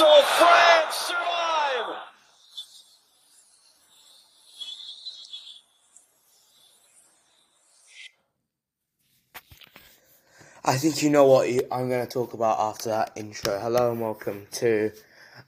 France 0.00 0.94
survive. 0.94 1.96
I 10.64 10.76
think 10.78 11.02
you 11.02 11.10
know 11.10 11.26
what 11.26 11.48
I'm 11.70 11.90
going 11.90 12.06
to 12.06 12.10
talk 12.10 12.32
about 12.32 12.58
after 12.58 12.88
that 12.88 13.12
intro. 13.14 13.58
Hello 13.58 13.92
and 13.92 14.00
welcome 14.00 14.46
to 14.52 14.92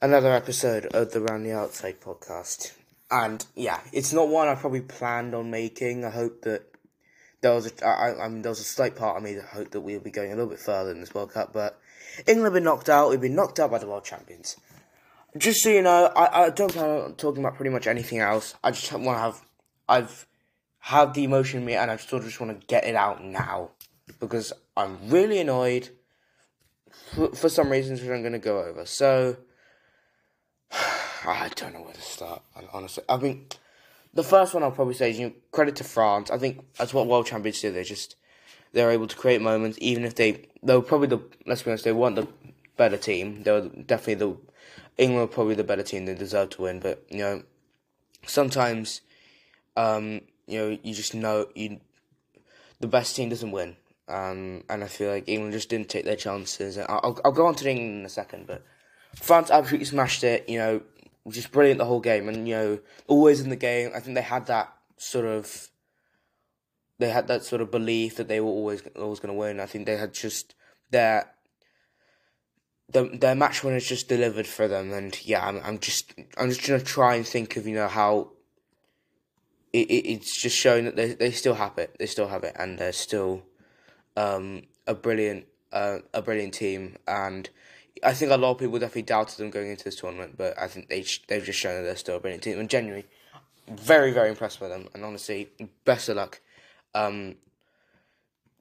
another 0.02 0.32
episode 0.34 0.84
of 0.86 1.12
the 1.12 1.22
Round 1.22 1.46
the 1.46 1.52
Outside 1.52 2.02
podcast. 2.02 2.74
And 3.10 3.46
yeah, 3.56 3.80
it's 3.90 4.12
not 4.12 4.28
one 4.28 4.48
I 4.48 4.54
probably 4.54 4.82
planned 4.82 5.34
on 5.34 5.50
making. 5.50 6.04
I 6.04 6.10
hope 6.10 6.42
that 6.42 6.64
there 7.40 7.54
was 7.54 7.72
a, 7.72 7.86
I, 7.86 8.26
I 8.26 8.28
mean, 8.28 8.42
there 8.42 8.50
was 8.50 8.60
a 8.60 8.64
slight 8.64 8.96
part 8.96 9.16
of 9.16 9.22
me 9.22 9.32
that 9.34 9.46
hoped 9.46 9.72
that 9.72 9.80
we'll 9.80 10.00
be 10.00 10.10
going 10.10 10.30
a 10.30 10.34
little 10.34 10.50
bit 10.50 10.60
further 10.60 10.90
in 10.90 11.00
this 11.00 11.14
World 11.14 11.32
Cup, 11.32 11.54
but 11.54 11.80
England 12.26 12.44
have 12.44 12.52
been 12.54 12.64
knocked 12.64 12.88
out. 12.88 13.10
We've 13.10 13.20
been 13.20 13.34
knocked 13.34 13.60
out 13.60 13.70
by 13.70 13.78
the 13.78 13.86
world 13.86 14.04
champions. 14.04 14.56
Just 15.36 15.62
so 15.62 15.70
you 15.70 15.82
know, 15.82 16.12
I, 16.14 16.44
I 16.44 16.50
don't 16.50 16.72
plan 16.72 16.88
on 16.88 17.14
talking 17.14 17.43
about 17.43 17.56
pretty 17.56 17.70
much 17.70 17.86
anything 17.86 18.18
else. 18.18 18.54
I 18.62 18.70
just 18.70 18.93
want 18.93 19.04
to 19.04 19.14
have, 19.14 19.40
I've 19.88 20.26
had 20.79 21.14
the 21.14 21.24
emotion 21.24 21.60
in 21.60 21.66
me, 21.66 21.74
and 21.74 21.90
I 21.90 21.96
sort 21.96 22.22
of 22.22 22.29
just 22.29 22.40
want 22.40 22.60
to 22.60 22.66
get 22.66 22.84
it 22.84 22.94
out 22.94 23.24
now 23.24 23.70
because 24.20 24.52
I'm 24.76 24.98
really 25.08 25.38
annoyed 25.38 25.88
for, 27.14 27.34
for 27.34 27.48
some 27.48 27.70
reasons 27.70 28.00
which 28.00 28.10
I'm 28.10 28.21
going 28.21 28.32
to 28.32 28.38
go 28.38 28.62
over. 28.62 28.84
So 28.84 29.36
I 30.72 31.50
don't 31.54 31.72
know 31.72 31.82
where 31.82 31.94
to 31.94 32.02
start. 32.02 32.42
Honestly, 32.72 33.05
I 33.08 33.16
mean, 33.16 33.46
the 34.12 34.22
first 34.22 34.55
one 34.55 34.62
I'll 34.62 34.70
probably 34.70 34.94
say 34.94 35.10
is 35.10 35.19
you 35.19 35.28
know, 35.28 35.34
credit 35.50 35.77
to 35.77 35.84
France. 35.84 36.30
I 36.30 36.38
think 36.38 36.64
that's 36.77 36.92
what 36.92 37.06
world 37.06 37.27
champions 37.27 37.60
do. 37.60 37.72
They 37.72 37.84
just 37.84 38.16
they're 38.72 38.91
able 38.91 39.06
to 39.06 39.17
create 39.17 39.41
moments, 39.41 39.78
even 39.81 40.05
if 40.05 40.14
they 40.14 40.48
they 40.62 40.75
were 40.75 40.83
probably 40.83 41.08
the 41.08 41.20
let's 41.47 41.62
be 41.62 41.70
honest, 41.70 41.84
they 41.84 41.92
weren't 41.92 42.17
the 42.17 42.28
better 42.77 42.97
team. 42.97 43.42
They 43.42 43.53
were 43.53 43.69
definitely 43.69 44.14
the 44.14 44.36
England 44.98 45.28
were 45.28 45.34
probably 45.34 45.55
the 45.55 45.64
better 45.64 45.83
team. 45.83 46.06
They 46.06 46.14
deserved 46.14 46.53
to 46.53 46.62
win, 46.62 46.80
but 46.80 47.05
you 47.11 47.19
know 47.19 47.42
sometimes 48.27 49.00
um, 49.77 50.22
you 50.46 50.58
know 50.58 50.78
you 50.83 50.94
just 50.94 51.14
know 51.14 51.46
you 51.55 51.80
the 52.80 52.86
best 52.86 53.16
team 53.16 53.28
doesn't 53.28 53.50
win. 53.50 53.77
Um, 54.08 54.64
and 54.69 54.83
I 54.84 54.89
feel 54.89 55.11
like 55.11 55.28
England 55.28 55.55
just 55.55 55.68
didn't 55.68 55.89
take 55.89 56.05
their 56.05 56.16
chances. 56.16 56.77
I'll, 56.77 57.18
I'll 57.24 57.33
go 57.33 57.46
on 57.46 57.55
to 57.55 57.70
England 57.70 58.00
in 58.00 58.05
a 58.05 58.11
second, 58.11 58.46
but 58.46 58.62
France 59.14 59.50
absolutely 59.50 59.86
smashed 59.86 60.24
it. 60.24 60.48
You 60.48 60.58
know, 60.58 60.83
just 61.28 61.52
brilliant 61.52 61.78
the 61.78 61.84
whole 61.84 62.00
game, 62.00 62.28
and 62.28 62.48
you 62.48 62.55
know, 62.55 62.78
always 63.06 63.41
in 63.41 63.48
the 63.48 63.56
game. 63.56 63.91
I 63.94 64.00
think 64.00 64.16
they 64.16 64.22
had 64.22 64.46
that 64.46 64.72
sort 64.96 65.24
of, 65.24 65.68
they 67.03 67.11
had 67.11 67.28
that 67.28 67.45
sort 67.45 67.61
of 67.61 67.70
belief 67.70 68.17
that 68.17 68.28
they 68.28 68.41
were 68.41 68.48
always 68.48 68.83
always 68.97 69.20
going 69.20 69.34
to 69.34 69.39
win. 69.39 69.61
I 69.61 69.67
think 69.67 69.86
they 69.86 69.97
had 69.97 70.14
just 70.14 70.55
their, 70.91 71.31
the, 72.89 73.05
their 73.05 73.34
match 73.34 73.64
winners 73.64 73.86
just 73.86 74.08
delivered 74.08 74.47
for 74.47 74.69
them, 74.69 74.92
and 74.92 75.19
yeah, 75.25 75.47
I'm, 75.47 75.61
I'm 75.64 75.78
just 75.78 76.14
I'm 76.39 76.48
just 76.48 76.67
gonna 76.67 76.80
try 76.80 77.17
and 77.17 77.27
think 77.27 77.56
of 77.56 77.67
you 77.67 77.75
know 77.75 77.89
how. 77.89 78.30
It, 79.73 79.91
it, 79.91 80.06
it's 80.06 80.41
just 80.41 80.56
showing 80.56 80.84
that 80.84 80.97
they 80.97 81.14
they 81.14 81.30
still 81.30 81.55
have 81.55 81.78
it. 81.78 81.97
They 81.98 82.06
still 82.06 82.28
have 82.28 82.45
it, 82.45 82.55
and 82.58 82.78
they're 82.78 82.92
still, 82.92 83.42
um, 84.17 84.62
a 84.86 84.95
brilliant 84.95 85.47
uh, 85.73 85.98
a 86.12 86.23
brilliant 86.23 86.55
team, 86.55 86.97
and 87.08 87.48
I 88.05 88.12
think 88.14 88.33
a 88.33 88.36
lot 88.36 88.53
of 88.53 88.58
people 88.58 88.78
definitely 88.78 89.03
doubted 89.03 89.39
them 89.39 89.50
going 89.50 89.70
into 89.70 89.84
this 89.84 89.97
tournament, 89.97 90.36
but 90.36 90.58
I 90.58 90.69
think 90.69 90.89
they 90.89 91.05
they've 91.28 91.45
just 91.45 91.58
shown 91.58 91.77
that 91.77 91.83
they're 91.83 91.97
still 91.97 92.17
a 92.17 92.20
brilliant 92.20 92.42
team. 92.42 92.58
And 92.58 92.69
genuinely, 92.69 93.06
very 93.69 94.12
very 94.12 94.28
impressed 94.28 94.61
by 94.61 94.69
them. 94.69 94.89
And 94.95 95.05
honestly, 95.05 95.50
best 95.84 96.08
of 96.08 96.17
luck, 96.17 96.41
um, 96.94 97.36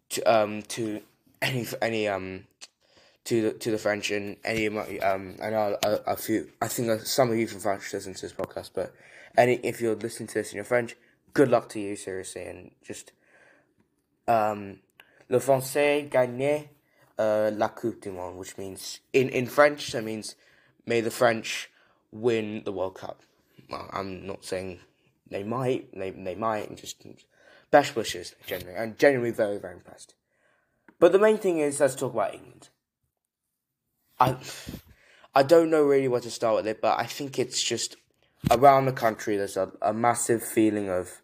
to 0.09 0.21
um 0.23 0.61
to 0.63 1.01
any 1.41 1.65
any 1.81 2.07
um 2.07 2.45
to 3.23 3.41
the 3.41 3.53
to 3.53 3.71
the 3.71 3.77
French 3.77 4.11
and 4.11 4.37
any 4.43 4.65
of 4.65 4.75
um 4.75 5.35
I 5.41 5.49
know 5.49 5.77
a, 5.83 5.91
a 6.07 6.15
few 6.15 6.49
I 6.61 6.67
think 6.67 7.01
some 7.01 7.31
of 7.31 7.37
you 7.37 7.47
from 7.47 7.59
France 7.59 7.93
listen 7.93 8.13
to 8.13 8.21
this 8.21 8.33
podcast, 8.33 8.71
but 8.73 8.93
any 9.37 9.55
if 9.63 9.81
you're 9.81 9.95
listening 9.95 10.27
to 10.27 10.33
this 10.35 10.49
and 10.49 10.55
you're 10.55 10.65
French, 10.65 10.95
good 11.33 11.49
luck 11.49 11.69
to 11.69 11.79
you 11.79 11.95
seriously 11.95 12.43
and 12.45 12.71
just 12.85 13.11
um 14.27 14.79
le 15.29 15.39
français 15.39 16.09
gagne 16.09 16.69
uh, 17.17 17.51
La 17.53 17.69
Coupe 17.69 18.01
du 18.01 18.11
Monde, 18.11 18.37
which 18.37 18.57
means 18.57 18.99
in 19.13 19.29
in 19.29 19.45
French 19.45 19.91
that 19.91 20.03
means 20.03 20.35
may 20.85 21.01
the 21.01 21.11
French 21.11 21.69
win 22.11 22.63
the 22.65 22.71
World 22.71 22.95
Cup. 22.95 23.21
Well, 23.69 23.89
I'm 23.93 24.25
not 24.25 24.43
saying 24.43 24.79
they 25.29 25.43
might, 25.43 25.97
they 25.97 26.09
they 26.09 26.35
might, 26.35 26.67
and 26.69 26.77
just 26.77 27.05
best 27.71 27.95
wishes 27.95 28.35
generally. 28.45 28.77
I'm 28.77 28.95
genuinely 28.97 29.31
very 29.31 29.57
very 29.57 29.73
impressed. 29.75 30.13
But 30.99 31.11
the 31.11 31.19
main 31.19 31.37
thing 31.37 31.59
is 31.59 31.79
let's 31.79 31.95
talk 31.95 32.13
about 32.13 32.33
England. 32.33 32.69
I 34.19 34.37
I 35.33 35.43
don't 35.43 35.69
know 35.69 35.83
really 35.83 36.07
where 36.07 36.21
to 36.21 36.29
start 36.31 36.57
with 36.57 36.67
it, 36.67 36.81
but 36.81 36.99
I 36.99 37.05
think 37.05 37.39
it's 37.39 37.63
just 37.63 37.95
around 38.49 38.85
the 38.85 38.91
country 38.91 39.37
there's 39.37 39.57
a, 39.57 39.71
a 39.81 39.93
massive 39.93 40.43
feeling 40.43 40.89
of 40.89 41.21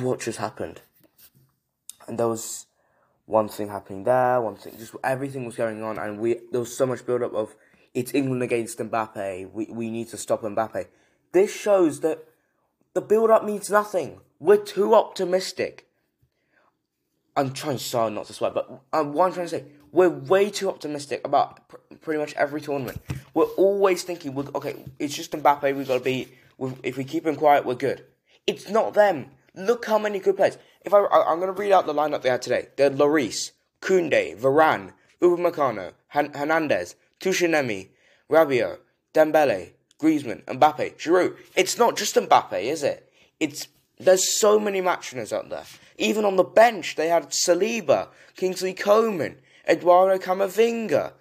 what 0.00 0.20
just 0.20 0.38
happened. 0.38 0.80
And 2.06 2.18
there 2.18 2.28
was 2.28 2.66
one 3.26 3.48
thing 3.48 3.68
happening 3.68 4.04
there, 4.04 4.40
one 4.40 4.56
thing, 4.56 4.74
just 4.78 4.94
everything 5.04 5.44
was 5.44 5.56
going 5.56 5.82
on, 5.82 5.98
and 5.98 6.18
we 6.18 6.40
there 6.50 6.60
was 6.60 6.76
so 6.76 6.86
much 6.86 7.04
build 7.04 7.22
up 7.22 7.34
of 7.34 7.54
it's 7.94 8.14
England 8.14 8.42
against 8.42 8.78
Mbappe. 8.78 9.52
We 9.52 9.66
we 9.70 9.90
need 9.90 10.08
to 10.08 10.16
stop 10.16 10.42
Mbappe. 10.42 10.86
This 11.32 11.54
shows 11.54 12.00
that 12.00 12.24
the 12.98 13.06
build 13.06 13.30
up 13.30 13.44
means 13.44 13.70
nothing. 13.70 14.18
We're 14.40 14.56
too 14.56 14.92
optimistic. 14.92 15.86
I'm 17.36 17.52
trying 17.52 17.78
so 17.78 18.08
not 18.08 18.26
to 18.26 18.32
swear, 18.32 18.50
but 18.50 18.68
um, 18.92 19.12
what 19.12 19.26
I'm 19.26 19.32
trying 19.32 19.46
to 19.46 19.50
say, 19.50 19.64
we're 19.92 20.08
way 20.08 20.50
too 20.50 20.68
optimistic 20.68 21.20
about 21.24 21.68
pr- 21.68 21.76
pretty 22.00 22.18
much 22.18 22.34
every 22.34 22.60
tournament. 22.60 23.00
We're 23.34 23.44
always 23.44 24.02
thinking, 24.02 24.34
we're, 24.34 24.46
okay, 24.52 24.84
it's 24.98 25.14
just 25.14 25.30
Mbappe. 25.30 25.76
We've 25.76 25.86
got 25.86 25.98
to 25.98 26.04
be. 26.04 26.26
If 26.82 26.96
we 26.96 27.04
keep 27.04 27.24
him 27.24 27.36
quiet, 27.36 27.64
we're 27.64 27.76
good. 27.76 28.04
It's 28.48 28.68
not 28.68 28.94
them. 28.94 29.26
Look 29.54 29.84
how 29.84 30.00
many 30.00 30.18
good 30.18 30.36
players. 30.36 30.58
If 30.84 30.92
I, 30.92 30.98
I 30.98 31.32
am 31.32 31.38
going 31.38 31.54
to 31.54 31.60
read 31.60 31.70
out 31.70 31.86
the 31.86 31.94
lineup 31.94 32.22
they 32.22 32.30
had 32.30 32.42
today. 32.42 32.66
They 32.76 32.82
had 32.82 32.96
Lloris, 32.96 33.52
Koundé, 33.80 34.36
Varane, 34.36 34.92
Upamecano, 35.22 35.92
Han- 36.08 36.34
Hernandez, 36.34 36.96
Tchouaméni, 37.20 37.90
Rabiot, 38.28 38.78
Dembele, 39.14 39.74
Griezmann, 40.00 40.44
Mbappe, 40.44 40.96
Giroud. 40.96 41.36
It's 41.56 41.78
not 41.78 41.96
just 41.96 42.14
Mbappe, 42.14 42.60
is 42.62 42.82
it? 42.82 43.10
It's 43.40 43.68
there's 43.98 44.32
so 44.32 44.60
many 44.60 44.80
match 44.80 45.14
out 45.32 45.50
there. 45.50 45.64
Even 45.98 46.24
on 46.24 46.36
the 46.36 46.44
bench, 46.44 46.94
they 46.94 47.08
had 47.08 47.30
Saliba, 47.30 48.08
Kingsley 48.36 48.72
Coman, 48.72 49.38
Eduardo 49.68 50.22
Camavinga. 50.22 51.12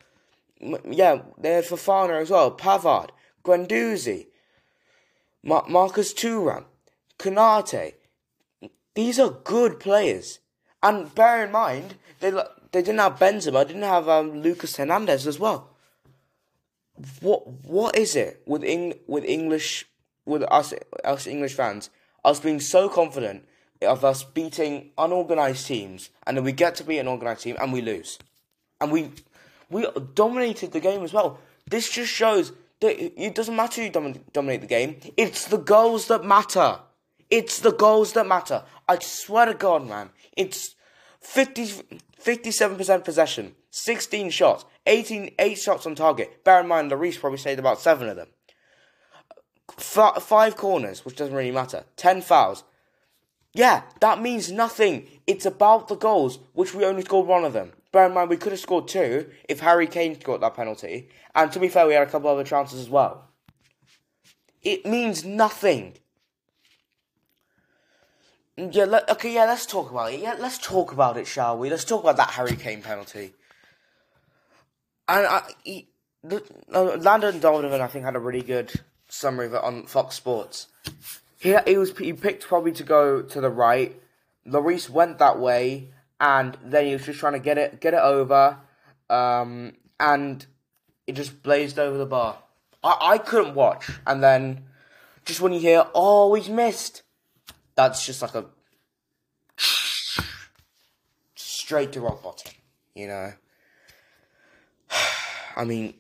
Yeah, 0.60 1.22
they 1.40 1.54
had 1.54 1.66
Fofana 1.66 2.22
as 2.22 2.30
well, 2.30 2.56
Pavard, 2.56 3.10
Guendouzi, 3.44 4.28
Mar- 5.44 5.66
Marcus 5.68 6.14
Thuram, 6.14 6.66
Konate, 7.18 7.94
these 8.98 9.20
are 9.20 9.30
good 9.30 9.80
players. 9.80 10.40
And 10.82 11.14
bear 11.14 11.46
in 11.46 11.52
mind, 11.52 11.96
they 12.20 12.32
they 12.32 12.82
didn't 12.82 12.98
have 12.98 13.20
Benzema, 13.20 13.68
didn't 13.68 13.84
have 13.84 14.10
um, 14.10 14.42
Lucas 14.42 14.76
Hernandez 14.76 15.28
as 15.28 15.40
well. 15.40 15.77
What 17.22 17.48
what 17.64 17.98
is 17.98 18.16
it 18.16 18.42
with 18.46 18.64
Eng, 18.64 18.94
with 19.08 19.24
English 19.24 19.86
with 20.26 20.44
us 20.44 20.74
us 21.04 21.28
English 21.28 21.54
fans 21.54 21.90
us 22.26 22.40
being 22.40 22.60
so 22.60 22.90
confident 22.90 23.48
of 23.82 24.04
us 24.04 24.24
beating 24.24 24.90
unorganized 24.98 25.68
teams 25.68 26.10
and 26.26 26.36
then 26.36 26.44
we 26.44 26.52
get 26.52 26.76
to 26.76 26.84
be 26.84 26.98
an 26.98 27.08
organized 27.08 27.42
team 27.42 27.56
and 27.60 27.72
we 27.72 27.82
lose, 27.82 28.18
and 28.82 28.92
we 28.92 29.12
we 29.70 29.86
dominated 30.16 30.72
the 30.72 30.80
game 30.80 31.04
as 31.04 31.14
well. 31.14 31.40
This 31.70 31.90
just 31.90 32.12
shows 32.12 32.54
that 32.80 33.00
it 33.00 33.36
doesn't 33.36 33.56
matter 33.56 33.84
who 33.84 33.90
dominate 33.90 34.62
the 34.62 34.68
game; 34.68 34.98
it's 35.16 35.46
the 35.46 35.58
goals 35.58 36.08
that 36.08 36.24
matter. 36.26 36.80
It's 37.30 37.60
the 37.60 37.74
goals 37.74 38.14
that 38.14 38.26
matter. 38.26 38.64
I 38.88 39.00
swear 39.00 39.48
to 39.48 39.54
God, 39.54 39.88
man. 39.88 40.10
It's 40.36 40.76
50, 41.22 41.84
57% 42.24 43.04
possession, 43.04 43.56
16 43.70 44.30
shots, 44.30 44.66
18, 44.86 45.36
8 45.38 45.58
shots 45.58 45.86
on 45.86 45.96
target. 45.96 46.44
Bear 46.44 46.62
in 46.62 46.68
mind, 46.68 46.92
Lloris 46.92 47.20
probably 47.20 47.38
saved 47.38 47.60
about 47.60 47.80
7 47.80 48.08
of 48.08 48.16
them. 48.16 48.28
F- 49.78 50.24
5 50.24 50.56
corners, 50.56 51.06
which 51.06 51.16
doesn't 51.16 51.36
really 51.36 51.52
matter. 51.52 51.84
10 51.98 52.22
fouls. 52.22 52.64
Yeah, 53.54 53.84
that 54.02 54.22
means 54.22 54.52
nothing. 54.52 55.08
It's 55.26 55.46
about 55.46 55.88
the 55.88 55.96
goals, 55.96 56.40
which 56.54 56.74
we 56.74 56.86
only 56.86 57.04
scored 57.04 57.28
one 57.28 57.44
of 57.44 57.54
them. 57.54 57.74
Bear 57.92 58.06
in 58.08 58.14
mind, 58.14 58.30
we 58.30 58.38
could 58.38 58.52
have 58.52 58.62
scored 58.62 58.88
two 58.88 59.30
if 59.50 59.62
Harry 59.62 59.88
Kane 59.88 60.18
got 60.24 60.42
that 60.42 60.54
penalty. 60.56 61.10
And 61.34 61.52
to 61.52 61.60
be 61.60 61.68
fair, 61.68 61.88
we 61.88 61.94
had 61.94 62.08
a 62.08 62.12
couple 62.12 62.30
other 62.30 62.44
chances 62.44 62.80
as 62.80 62.90
well. 62.90 63.30
It 64.62 64.86
means 64.86 65.26
nothing. 65.26 65.98
Yeah, 68.58 68.86
let, 68.86 69.08
okay, 69.10 69.34
yeah, 69.34 69.46
let's 69.46 69.68
talk 69.68 69.92
about 69.92 70.12
it. 70.12 70.20
Yeah, 70.20 70.36
let's 70.40 70.58
talk 70.58 70.92
about 70.92 71.16
it, 71.18 71.28
shall 71.28 71.58
we? 71.60 71.70
Let's 71.70 71.86
talk 71.86 72.02
about 72.02 72.18
that 72.18 72.32
Harry 72.32 72.56
Kane 72.56 72.82
penalty. 72.82 73.34
And 75.08 75.28
I, 75.28 75.42
he, 75.64 75.88
the, 76.24 76.44
uh, 76.74 76.98
Landon 76.98 77.40
Donovan, 77.40 77.82
I 77.82 77.88
think, 77.88 78.04
had 78.04 78.16
a 78.16 78.20
really 78.20 78.42
good 78.42 78.72
summary 79.08 79.46
of 79.46 79.54
it 79.54 79.64
on 79.64 79.86
Fox 79.86 80.16
Sports. 80.16 80.68
He, 81.40 81.56
he 81.68 81.78
was 81.78 81.96
he 81.98 82.14
picked 82.14 82.48
probably 82.48 82.72
to 82.74 82.84
go 82.84 83.22
to 83.22 83.42
the 83.42 83.50
right. 83.50 83.96
Lloris 84.46 84.90
went 84.90 85.20
that 85.20 85.40
way, 85.40 85.92
and 86.20 86.58
then 86.64 86.88
he 86.88 86.94
was 86.94 87.06
just 87.06 87.20
trying 87.20 87.34
to 87.34 87.40
get 87.40 87.58
it 87.58 87.80
get 87.80 87.94
it 87.94 88.02
over. 88.02 88.58
Um, 89.10 89.74
and 90.00 90.46
it 91.06 91.14
just 91.14 91.44
blazed 91.44 91.80
over 91.80 91.98
the 91.98 92.06
bar. 92.06 92.40
I, 92.84 92.98
I 93.02 93.18
couldn't 93.20 93.54
watch, 93.54 93.90
and 94.06 94.24
then 94.24 94.64
just 95.26 95.42
when 95.42 95.54
you 95.54 95.60
hear, 95.60 95.86
oh, 95.94 96.34
he's 96.34 96.50
missed, 96.50 97.04
that's 97.78 98.06
just 98.06 98.22
like 98.22 98.36
a 98.36 98.46
straight 101.36 101.94
to 101.94 102.02
rock 102.02 102.24
bottom, 102.24 102.52
you 102.96 103.08
know. 103.08 103.32
I 105.56 105.64
mean, 105.64 105.94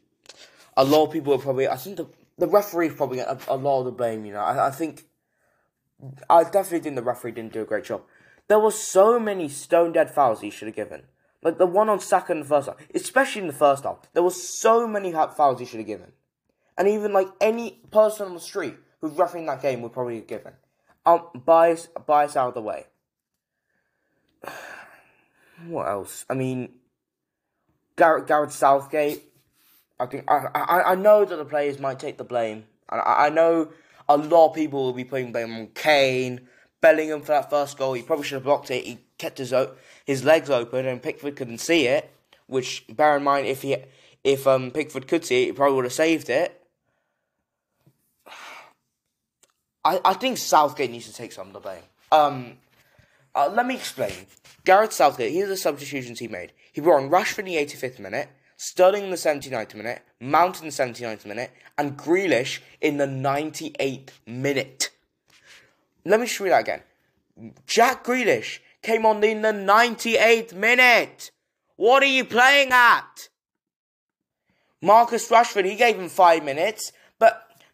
a 0.76 0.84
lot 0.84 1.06
of 1.06 1.14
people 1.14 1.34
are 1.34 1.38
probably. 1.38 1.70
I 1.70 1.78
think 1.78 1.98
the 1.98 2.08
the 2.38 2.48
referee 2.48 2.90
probably 2.90 3.20
a, 3.20 3.38
a 3.48 3.56
lot 3.56 3.80
of 3.80 3.86
the 3.86 3.92
blame. 3.92 4.26
You 4.26 4.34
know, 4.34 4.42
I, 4.42 4.68
I 4.68 4.72
think 4.72 5.04
I 6.30 6.44
definitely 6.44 6.80
think 6.80 6.96
the 6.96 7.04
referee 7.04 7.32
didn't 7.32 7.54
do 7.54 7.62
a 7.62 7.66
great 7.66 7.86
job. 7.86 8.02
There 8.48 8.60
were 8.60 8.72
so 8.72 9.20
many 9.20 9.48
stone 9.48 9.94
dead 9.94 10.10
fouls 10.10 10.42
he 10.42 10.50
should 10.50 10.68
have 10.68 10.76
given. 10.76 11.04
Like 11.44 11.60
the 11.60 11.68
one 11.68 11.90
on 11.90 12.00
Saka 12.00 12.32
in 12.32 12.40
the 12.40 12.46
first 12.46 12.68
half, 12.68 12.78
especially 12.96 13.42
in 13.42 13.48
the 13.48 13.54
first 13.54 13.84
half, 13.84 14.00
there 14.14 14.24
were 14.24 14.32
so 14.32 14.88
many 14.88 15.12
fouls 15.12 15.60
he 15.60 15.66
should 15.66 15.80
have 15.80 15.88
given, 15.88 16.14
and 16.76 16.88
even 16.88 17.14
like 17.14 17.28
any 17.40 17.82
person 17.92 18.26
on 18.26 18.34
the 18.34 18.40
street 18.40 18.76
who's 19.00 19.14
refereeing 19.14 19.46
that 19.46 19.62
game 19.62 19.84
would 19.84 19.94
probably 19.94 20.16
have 20.16 20.28
given. 20.28 20.54
Um, 21.08 21.24
bias, 21.34 21.88
bias 22.06 22.36
out 22.36 22.50
of 22.50 22.54
the 22.54 22.62
way. 22.62 22.86
What 25.66 25.88
else? 25.88 26.24
I 26.30 26.36
mean, 26.36 26.70
Gareth, 27.96 28.28
Gareth 28.28 28.52
Southgate. 28.52 29.24
I 30.00 30.06
think 30.06 30.26
I, 30.28 30.46
I 30.54 30.92
I 30.92 30.96
know 30.96 31.26
that 31.26 31.36
the 31.36 31.46
players 31.46 31.80
might 31.80 31.98
take 31.98 32.20
the 32.20 32.24
blame, 32.24 32.66
I, 32.90 33.28
I 33.28 33.30
know 33.30 33.70
a 34.08 34.18
lot 34.18 34.50
of 34.50 34.56
people 34.56 34.84
will 34.84 34.94
be 34.94 35.04
putting 35.04 35.32
blame 35.32 35.54
on 35.54 35.68
Kane, 35.74 36.48
Bellingham 36.82 37.22
for 37.22 37.34
that 37.34 37.50
first 37.50 37.78
goal. 37.78 37.94
He 37.94 38.04
probably 38.04 38.26
should 38.26 38.36
have 38.36 38.44
blocked 38.44 38.72
it. 38.72 38.86
He 38.86 39.00
kept 39.18 39.38
his 39.38 39.54
his 40.06 40.24
legs 40.24 40.50
open, 40.50 40.86
and 40.86 41.02
Pickford 41.02 41.36
couldn't 41.36 41.60
see 41.60 41.88
it. 41.88 42.12
Which, 42.48 42.86
bear 42.90 43.18
in 43.18 43.24
mind, 43.24 43.48
if 43.48 43.62
he 43.62 43.78
if 44.24 44.48
um 44.48 44.72
Pickford 44.72 45.08
could 45.08 45.26
see 45.26 45.44
it, 45.44 45.46
he 45.48 45.52
probably 45.52 45.76
would 45.76 45.86
have 45.86 45.94
saved 45.94 46.30
it. 46.30 46.62
I 49.88 50.00
I 50.04 50.14
think 50.14 50.38
Southgate 50.38 50.92
needs 50.92 51.08
to 51.08 51.14
take 51.14 51.32
some 51.32 51.48
of 51.48 51.54
the 51.54 51.60
blame. 51.60 51.86
Um, 52.12 52.58
uh, 53.34 53.50
let 53.54 53.66
me 53.66 53.76
explain. 53.76 54.14
Gareth 54.66 54.94
Southgate, 54.94 55.32
here's 55.32 55.50
the 55.50 55.58
substitutions 55.58 56.20
he 56.20 56.28
made. 56.28 56.52
He 56.74 56.82
brought 56.82 57.04
on 57.04 57.10
Rashford 57.10 57.40
in 57.40 57.46
the 57.46 57.56
85th 57.56 58.00
minute, 58.00 58.30
Sterling 58.58 59.04
in 59.06 59.10
the 59.12 59.16
79th 59.16 59.76
minute, 59.76 60.02
Mount 60.20 60.60
in 60.60 60.66
the 60.66 60.74
79th 60.74 61.26
minute, 61.26 61.52
and 61.78 61.96
Grealish 61.96 62.60
in 62.82 62.98
the 62.98 63.06
98th 63.06 64.10
minute. 64.26 64.90
Let 66.04 66.20
me 66.20 66.26
show 66.26 66.46
you 66.46 66.50
that 66.50 66.62
again. 66.62 66.82
Jack 67.68 68.04
Grealish 68.04 68.60
came 68.82 69.06
on 69.06 69.24
in 69.24 69.42
the 69.44 69.54
98th 69.54 70.54
minute. 70.54 71.32
What 71.76 72.02
are 72.02 72.08
you 72.08 72.26
playing 72.26 72.72
at? 72.72 73.30
Marcus 74.82 75.30
Rashford, 75.30 75.66
he 75.66 75.76
gave 75.76 76.00
him 76.00 76.10
five 76.10 76.44
minutes, 76.44 76.92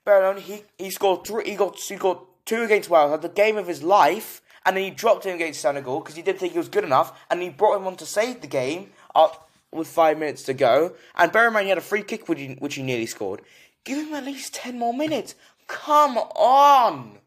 bear 0.05 0.33
he, 0.39 0.63
he 0.77 0.89
scored 0.89 1.25
three, 1.25 1.49
he 1.49 1.55
got, 1.55 1.77
he 1.77 1.95
got 1.95 2.25
two 2.45 2.63
against 2.63 2.89
Wales, 2.89 3.11
had 3.11 3.21
the 3.21 3.29
game 3.29 3.57
of 3.57 3.67
his 3.67 3.83
life, 3.83 4.41
and 4.65 4.75
then 4.75 4.83
he 4.83 4.89
dropped 4.89 5.25
him 5.25 5.35
against 5.35 5.61
Senegal 5.61 5.99
because 5.99 6.15
he 6.15 6.21
didn't 6.21 6.39
think 6.39 6.53
he 6.53 6.59
was 6.59 6.69
good 6.69 6.83
enough, 6.83 7.19
and 7.29 7.41
he 7.41 7.49
brought 7.49 7.77
him 7.77 7.87
on 7.87 7.95
to 7.97 8.05
save 8.05 8.41
the 8.41 8.47
game 8.47 8.91
up 9.15 9.49
with 9.71 9.87
five 9.87 10.17
minutes 10.17 10.43
to 10.43 10.53
go. 10.53 10.93
And 11.15 11.31
bear 11.31 11.47
in 11.47 11.53
mind, 11.53 11.65
he 11.65 11.69
had 11.69 11.77
a 11.77 11.81
free 11.81 12.03
kick 12.03 12.29
which 12.29 12.39
he, 12.39 12.53
which 12.59 12.75
he 12.75 12.83
nearly 12.83 13.05
scored. 13.05 13.41
Give 13.83 14.07
him 14.07 14.13
at 14.13 14.23
least 14.23 14.53
ten 14.53 14.79
more 14.79 14.93
minutes. 14.93 15.35
Come 15.67 16.17
on. 16.17 17.17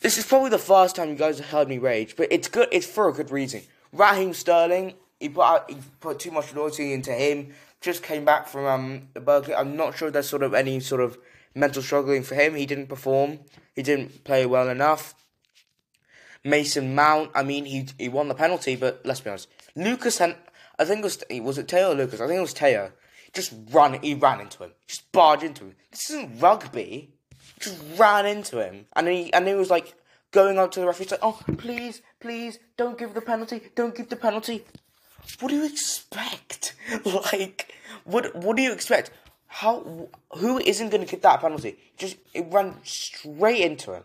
This 0.00 0.18
is 0.18 0.26
probably 0.26 0.50
the 0.50 0.58
first 0.58 0.96
time 0.96 1.08
you 1.08 1.16
guys 1.16 1.38
have 1.38 1.48
heard 1.48 1.68
me 1.68 1.78
rage, 1.78 2.16
but 2.16 2.28
it's 2.30 2.48
good. 2.48 2.68
It's 2.70 2.86
for 2.86 3.08
a 3.08 3.12
good 3.12 3.30
reason. 3.30 3.62
Raheem 3.92 4.34
Sterling, 4.34 4.94
he 5.18 5.28
put 5.28 5.42
out, 5.42 5.70
he 5.70 5.78
put 6.00 6.18
too 6.18 6.30
much 6.30 6.54
loyalty 6.54 6.92
into 6.92 7.12
him. 7.12 7.54
Just 7.80 8.02
came 8.02 8.24
back 8.24 8.48
from 8.48 8.64
um 8.66 9.08
Berkeley. 9.14 9.54
I'm 9.54 9.76
not 9.76 9.96
sure 9.96 10.10
there's 10.10 10.28
sort 10.28 10.42
of 10.42 10.54
any 10.54 10.80
sort 10.80 11.00
of 11.00 11.18
mental 11.54 11.82
struggling 11.82 12.22
for 12.22 12.34
him. 12.34 12.54
He 12.54 12.66
didn't 12.66 12.88
perform. 12.88 13.40
He 13.74 13.82
didn't 13.82 14.24
play 14.24 14.46
well 14.46 14.68
enough. 14.68 15.14
Mason 16.44 16.94
Mount. 16.94 17.30
I 17.34 17.42
mean, 17.42 17.64
he 17.64 17.88
he 17.98 18.08
won 18.08 18.28
the 18.28 18.34
penalty, 18.34 18.76
but 18.76 19.00
let's 19.04 19.20
be 19.20 19.30
honest. 19.30 19.48
Lucas 19.74 20.20
and 20.20 20.36
I 20.78 20.84
think 20.84 21.00
it 21.00 21.04
was 21.04 21.24
was 21.42 21.58
it 21.58 21.70
Theo 21.70 21.94
Lucas? 21.94 22.20
I 22.20 22.26
think 22.26 22.38
it 22.38 22.42
was 22.42 22.52
Theo. 22.52 22.92
Just 23.32 23.52
run. 23.70 24.00
He 24.00 24.14
ran 24.14 24.40
into 24.40 24.64
him. 24.64 24.72
Just 24.86 25.10
barged 25.12 25.42
into 25.42 25.64
him. 25.64 25.76
This 25.90 26.10
isn't 26.10 26.40
rugby. 26.40 27.12
Just 27.60 27.82
ran 27.96 28.26
into 28.26 28.64
him, 28.64 28.86
and 28.94 29.08
he 29.08 29.32
and 29.32 29.46
he 29.46 29.54
was 29.54 29.70
like 29.70 29.94
going 30.30 30.58
up 30.58 30.70
to 30.72 30.80
the 30.80 30.86
referee, 30.86 31.06
like, 31.10 31.20
"Oh, 31.22 31.40
please, 31.56 32.02
please, 32.20 32.58
don't 32.76 32.98
give 32.98 33.14
the 33.14 33.20
penalty. 33.20 33.60
Don't 33.74 33.94
give 33.94 34.08
the 34.08 34.16
penalty." 34.16 34.64
What 35.40 35.50
do 35.50 35.56
you 35.56 35.64
expect? 35.64 36.74
like, 37.04 37.74
what 38.04 38.34
what 38.36 38.56
do 38.56 38.62
you 38.62 38.72
expect? 38.72 39.10
How 39.46 40.08
who 40.36 40.58
isn't 40.58 40.90
going 40.90 41.04
to 41.04 41.10
get 41.10 41.22
that 41.22 41.40
penalty? 41.40 41.78
Just 41.96 42.16
it 42.34 42.46
ran 42.50 42.74
straight 42.84 43.60
into 43.60 43.94
him, 43.94 44.04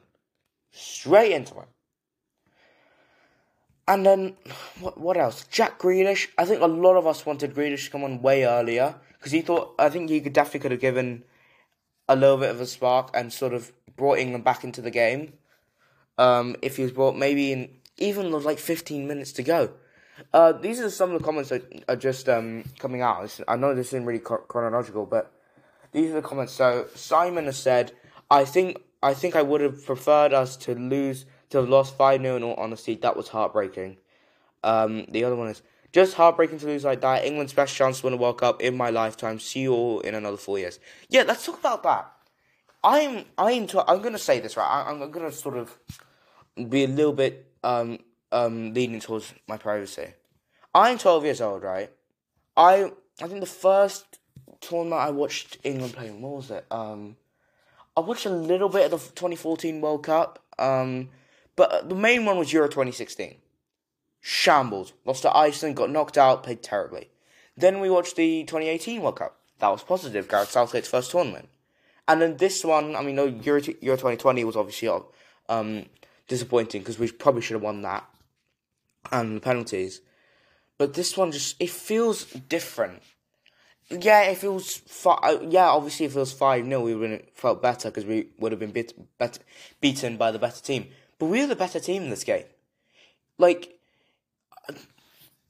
straight 0.71 1.31
into 1.31 1.55
him. 1.55 1.65
And 3.87 4.05
then, 4.05 4.37
what, 4.79 4.97
what 4.97 5.17
else? 5.17 5.45
Jack 5.51 5.79
Grealish. 5.79 6.27
I 6.37 6.45
think 6.45 6.61
a 6.61 6.67
lot 6.67 6.95
of 6.95 7.07
us 7.07 7.25
wanted 7.25 7.53
Grealish 7.53 7.85
to 7.85 7.91
come 7.91 8.03
on 8.03 8.21
way 8.21 8.45
earlier 8.45 8.95
because 9.17 9.31
he 9.31 9.41
thought 9.41 9.75
I 9.77 9.89
think 9.89 10.09
he 10.09 10.21
could 10.21 10.33
definitely 10.33 10.61
could 10.61 10.71
have 10.71 10.81
given 10.81 11.23
a 12.07 12.15
little 12.15 12.37
bit 12.37 12.51
of 12.51 12.61
a 12.61 12.67
spark 12.67 13.09
and 13.13 13.33
sort 13.33 13.53
of 13.53 13.71
brought 13.95 14.19
England 14.19 14.43
back 14.43 14.63
into 14.63 14.81
the 14.81 14.91
game. 14.91 15.33
Um, 16.17 16.55
if 16.61 16.77
he 16.77 16.83
was 16.83 16.91
brought 16.91 17.15
maybe 17.15 17.51
in 17.51 17.69
even 17.97 18.31
like 18.31 18.59
15 18.59 19.07
minutes 19.07 19.31
to 19.33 19.43
go. 19.43 19.73
Uh, 20.33 20.51
these 20.53 20.79
are 20.79 20.89
some 20.89 21.11
of 21.11 21.19
the 21.19 21.25
comments 21.25 21.49
that 21.49 21.83
are 21.87 21.95
just 21.95 22.29
um, 22.29 22.63
coming 22.79 23.01
out. 23.01 23.39
I 23.47 23.55
know 23.55 23.75
this 23.75 23.87
isn't 23.87 24.05
really 24.05 24.19
chronological, 24.19 25.05
but 25.05 25.31
these 25.91 26.11
are 26.11 26.15
the 26.15 26.21
comments. 26.21 26.53
So 26.53 26.87
Simon 26.95 27.45
has 27.45 27.57
said, 27.57 27.91
"I 28.29 28.45
think 28.45 28.77
I 29.03 29.13
think 29.13 29.35
I 29.35 29.41
would 29.41 29.61
have 29.61 29.85
preferred 29.85 30.33
us 30.33 30.55
to 30.57 30.75
lose 30.75 31.25
to 31.51 31.57
have 31.57 31.69
lost 31.69 31.95
5 31.95 32.21
0 32.21 32.35
in 32.37 32.43
all 32.43 32.55
honesty, 32.55 32.95
that 32.95 33.15
was 33.15 33.27
heartbreaking. 33.29 33.97
Um, 34.63 35.05
the 35.09 35.23
other 35.23 35.35
one 35.35 35.49
is 35.49 35.61
just 35.91 36.15
heartbreaking 36.15 36.59
to 36.59 36.65
lose 36.65 36.83
like 36.83 37.01
that. 37.01 37.25
England's 37.25 37.53
best 37.53 37.75
chance 37.75 37.99
to 37.99 38.07
win 38.07 38.13
a 38.13 38.17
World 38.17 38.39
Cup 38.39 38.61
in 38.61 38.75
my 38.75 38.89
lifetime. 38.89 39.39
See 39.39 39.61
you 39.61 39.73
all 39.73 39.99
in 39.99 40.15
another 40.15 40.37
four 40.37 40.57
years. 40.57 40.79
Yeah, 41.09 41.23
let's 41.23 41.45
talk 41.45 41.59
about 41.59 41.83
that. 41.83 42.11
I'm 42.83 43.25
I'm 43.37 43.67
to, 43.67 43.89
I'm 43.89 44.01
gonna 44.01 44.17
say 44.17 44.39
this 44.39 44.57
right. 44.57 44.65
I, 44.65 44.91
am 44.91 45.11
gonna 45.11 45.31
sort 45.31 45.57
of 45.57 45.77
be 46.69 46.85
a 46.85 46.87
little 46.87 47.13
bit 47.13 47.51
um 47.63 47.99
um 48.31 48.73
towards 48.73 49.33
my 49.47 49.57
privacy. 49.57 50.13
I'm 50.73 50.97
12 50.97 51.25
years 51.25 51.41
old, 51.41 51.63
right? 51.63 51.91
I 52.55 52.91
I 53.21 53.27
think 53.27 53.39
the 53.39 53.45
first 53.45 54.19
tournament 54.61 55.01
I 55.01 55.09
watched 55.11 55.57
England 55.63 55.93
playing, 55.93 56.21
what 56.21 56.37
was 56.37 56.51
it? 56.51 56.65
Um, 56.71 57.17
I 57.95 57.99
watched 58.01 58.25
a 58.25 58.29
little 58.29 58.69
bit 58.69 58.85
of 58.85 58.91
the 58.91 58.97
2014 58.97 59.81
World 59.81 60.03
Cup. 60.03 60.39
Um, 60.57 61.09
but 61.55 61.89
the 61.89 61.95
main 61.95 62.25
one 62.25 62.37
was 62.37 62.53
Euro 62.53 62.67
2016. 62.67 63.35
Shambles. 64.21 64.93
Lost 65.05 65.23
to 65.23 65.35
Iceland, 65.35 65.75
got 65.75 65.89
knocked 65.89 66.17
out, 66.17 66.43
played 66.43 66.63
terribly. 66.63 67.09
Then 67.57 67.79
we 67.79 67.89
watched 67.89 68.15
the 68.15 68.43
2018 68.43 69.01
World 69.01 69.17
Cup. 69.17 69.37
That 69.59 69.69
was 69.69 69.83
positive. 69.83 70.29
Gareth 70.29 70.51
Southgate's 70.51 70.87
first 70.87 71.11
tournament. 71.11 71.49
And 72.07 72.21
then 72.21 72.37
this 72.37 72.63
one, 72.63 72.95
I 72.95 73.01
mean, 73.03 73.15
no, 73.15 73.25
Euro, 73.25 73.61
Euro 73.81 73.97
2020 73.97 74.43
was 74.43 74.55
obviously 74.55 74.89
um, 75.49 75.85
disappointing 76.27 76.81
because 76.81 76.97
we 76.97 77.11
probably 77.11 77.41
should 77.41 77.55
have 77.55 77.61
won 77.61 77.81
that 77.81 78.07
and 79.11 79.37
the 79.37 79.41
penalties. 79.41 80.01
But 80.77 80.93
this 80.93 81.15
one 81.15 81.31
just, 81.31 81.55
it 81.59 81.69
feels 81.69 82.25
different. 82.25 83.01
Yeah, 83.89 84.23
it 84.23 84.37
feels, 84.37 84.77
fi- 84.77 85.39
yeah, 85.49 85.67
obviously 85.67 86.05
if 86.05 86.15
it 86.15 86.19
was 86.19 86.31
5 86.31 86.65
0, 86.65 86.81
we 86.81 86.95
would 86.95 87.11
have 87.11 87.21
felt 87.33 87.61
better 87.61 87.89
because 87.89 88.05
we 88.05 88.27
would 88.39 88.51
have 88.51 88.59
been 88.59 88.71
bit, 88.71 88.93
bet- 89.17 89.39
beaten 89.79 90.17
by 90.17 90.31
the 90.31 90.39
better 90.39 90.61
team. 90.61 90.87
But 91.19 91.27
we 91.27 91.41
were 91.41 91.47
the 91.47 91.55
better 91.55 91.79
team 91.79 92.03
in 92.03 92.09
this 92.09 92.23
game. 92.23 92.45
Like, 93.37 93.77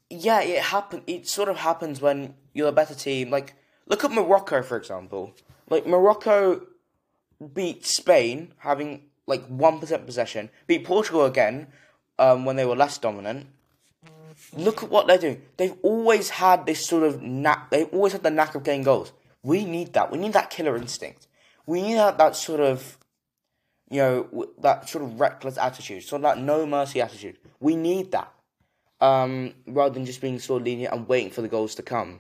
yeah, 0.10 0.42
it 0.42 0.64
happen. 0.64 1.04
It 1.08 1.28
sort 1.28 1.50
of 1.50 1.58
happens 1.58 2.02
when 2.02 2.36
you're 2.54 2.68
a 2.68 2.74
better 2.74 2.96
team. 2.96 3.30
Like, 3.30 3.56
look 3.88 4.04
at 4.04 4.12
Morocco 4.12 4.62
for 4.62 4.78
example. 4.78 5.34
Like 5.70 5.88
Morocco 5.88 6.68
beat 7.54 7.86
Spain 7.86 8.54
having 8.58 9.04
like 9.26 9.46
one 9.48 9.80
percent 9.80 10.06
possession. 10.06 10.50
Beat 10.68 10.86
Portugal 10.86 11.26
again 11.26 11.68
um, 12.22 12.46
when 12.46 12.56
they 12.56 12.66
were 12.66 12.76
less 12.76 12.98
dominant. 12.98 13.48
Look 14.56 14.84
at 14.84 14.90
what 14.90 15.08
they're 15.08 15.18
doing. 15.18 15.42
They've 15.58 15.76
always 15.82 16.30
had 16.30 16.66
this 16.66 16.86
sort 16.86 17.04
of 17.04 17.22
knack. 17.22 17.70
They've 17.70 17.90
always 17.92 18.14
had 18.14 18.24
the 18.24 18.30
knack 18.30 18.56
of 18.56 18.64
getting 18.64 18.84
goals. 18.84 19.12
We 19.44 19.66
need 19.66 19.94
that. 19.94 20.12
We 20.12 20.18
need 20.18 20.34
that 20.34 20.50
killer 20.50 20.76
instinct. 20.78 21.28
We 21.66 21.82
need 21.82 21.96
that, 21.96 22.18
that 22.18 22.36
sort 22.36 22.60
of 22.60 22.98
you 23.92 23.98
know, 23.98 24.48
that 24.60 24.88
sort 24.88 25.04
of 25.04 25.20
reckless 25.20 25.58
attitude, 25.58 26.04
sort 26.04 26.24
of 26.24 26.24
that 26.24 26.42
no 26.42 26.66
mercy 26.66 27.02
attitude. 27.02 27.38
We 27.60 27.76
need 27.76 28.12
that. 28.14 28.32
Um, 29.02 29.54
rather 29.68 29.94
than 29.96 30.06
just 30.06 30.22
being 30.22 30.36
of 30.36 30.50
lenient 30.50 30.94
and 30.94 31.08
waiting 31.08 31.32
for 31.32 31.42
the 31.42 31.48
goals 31.48 31.76
to 31.76 31.84
come. 31.84 32.20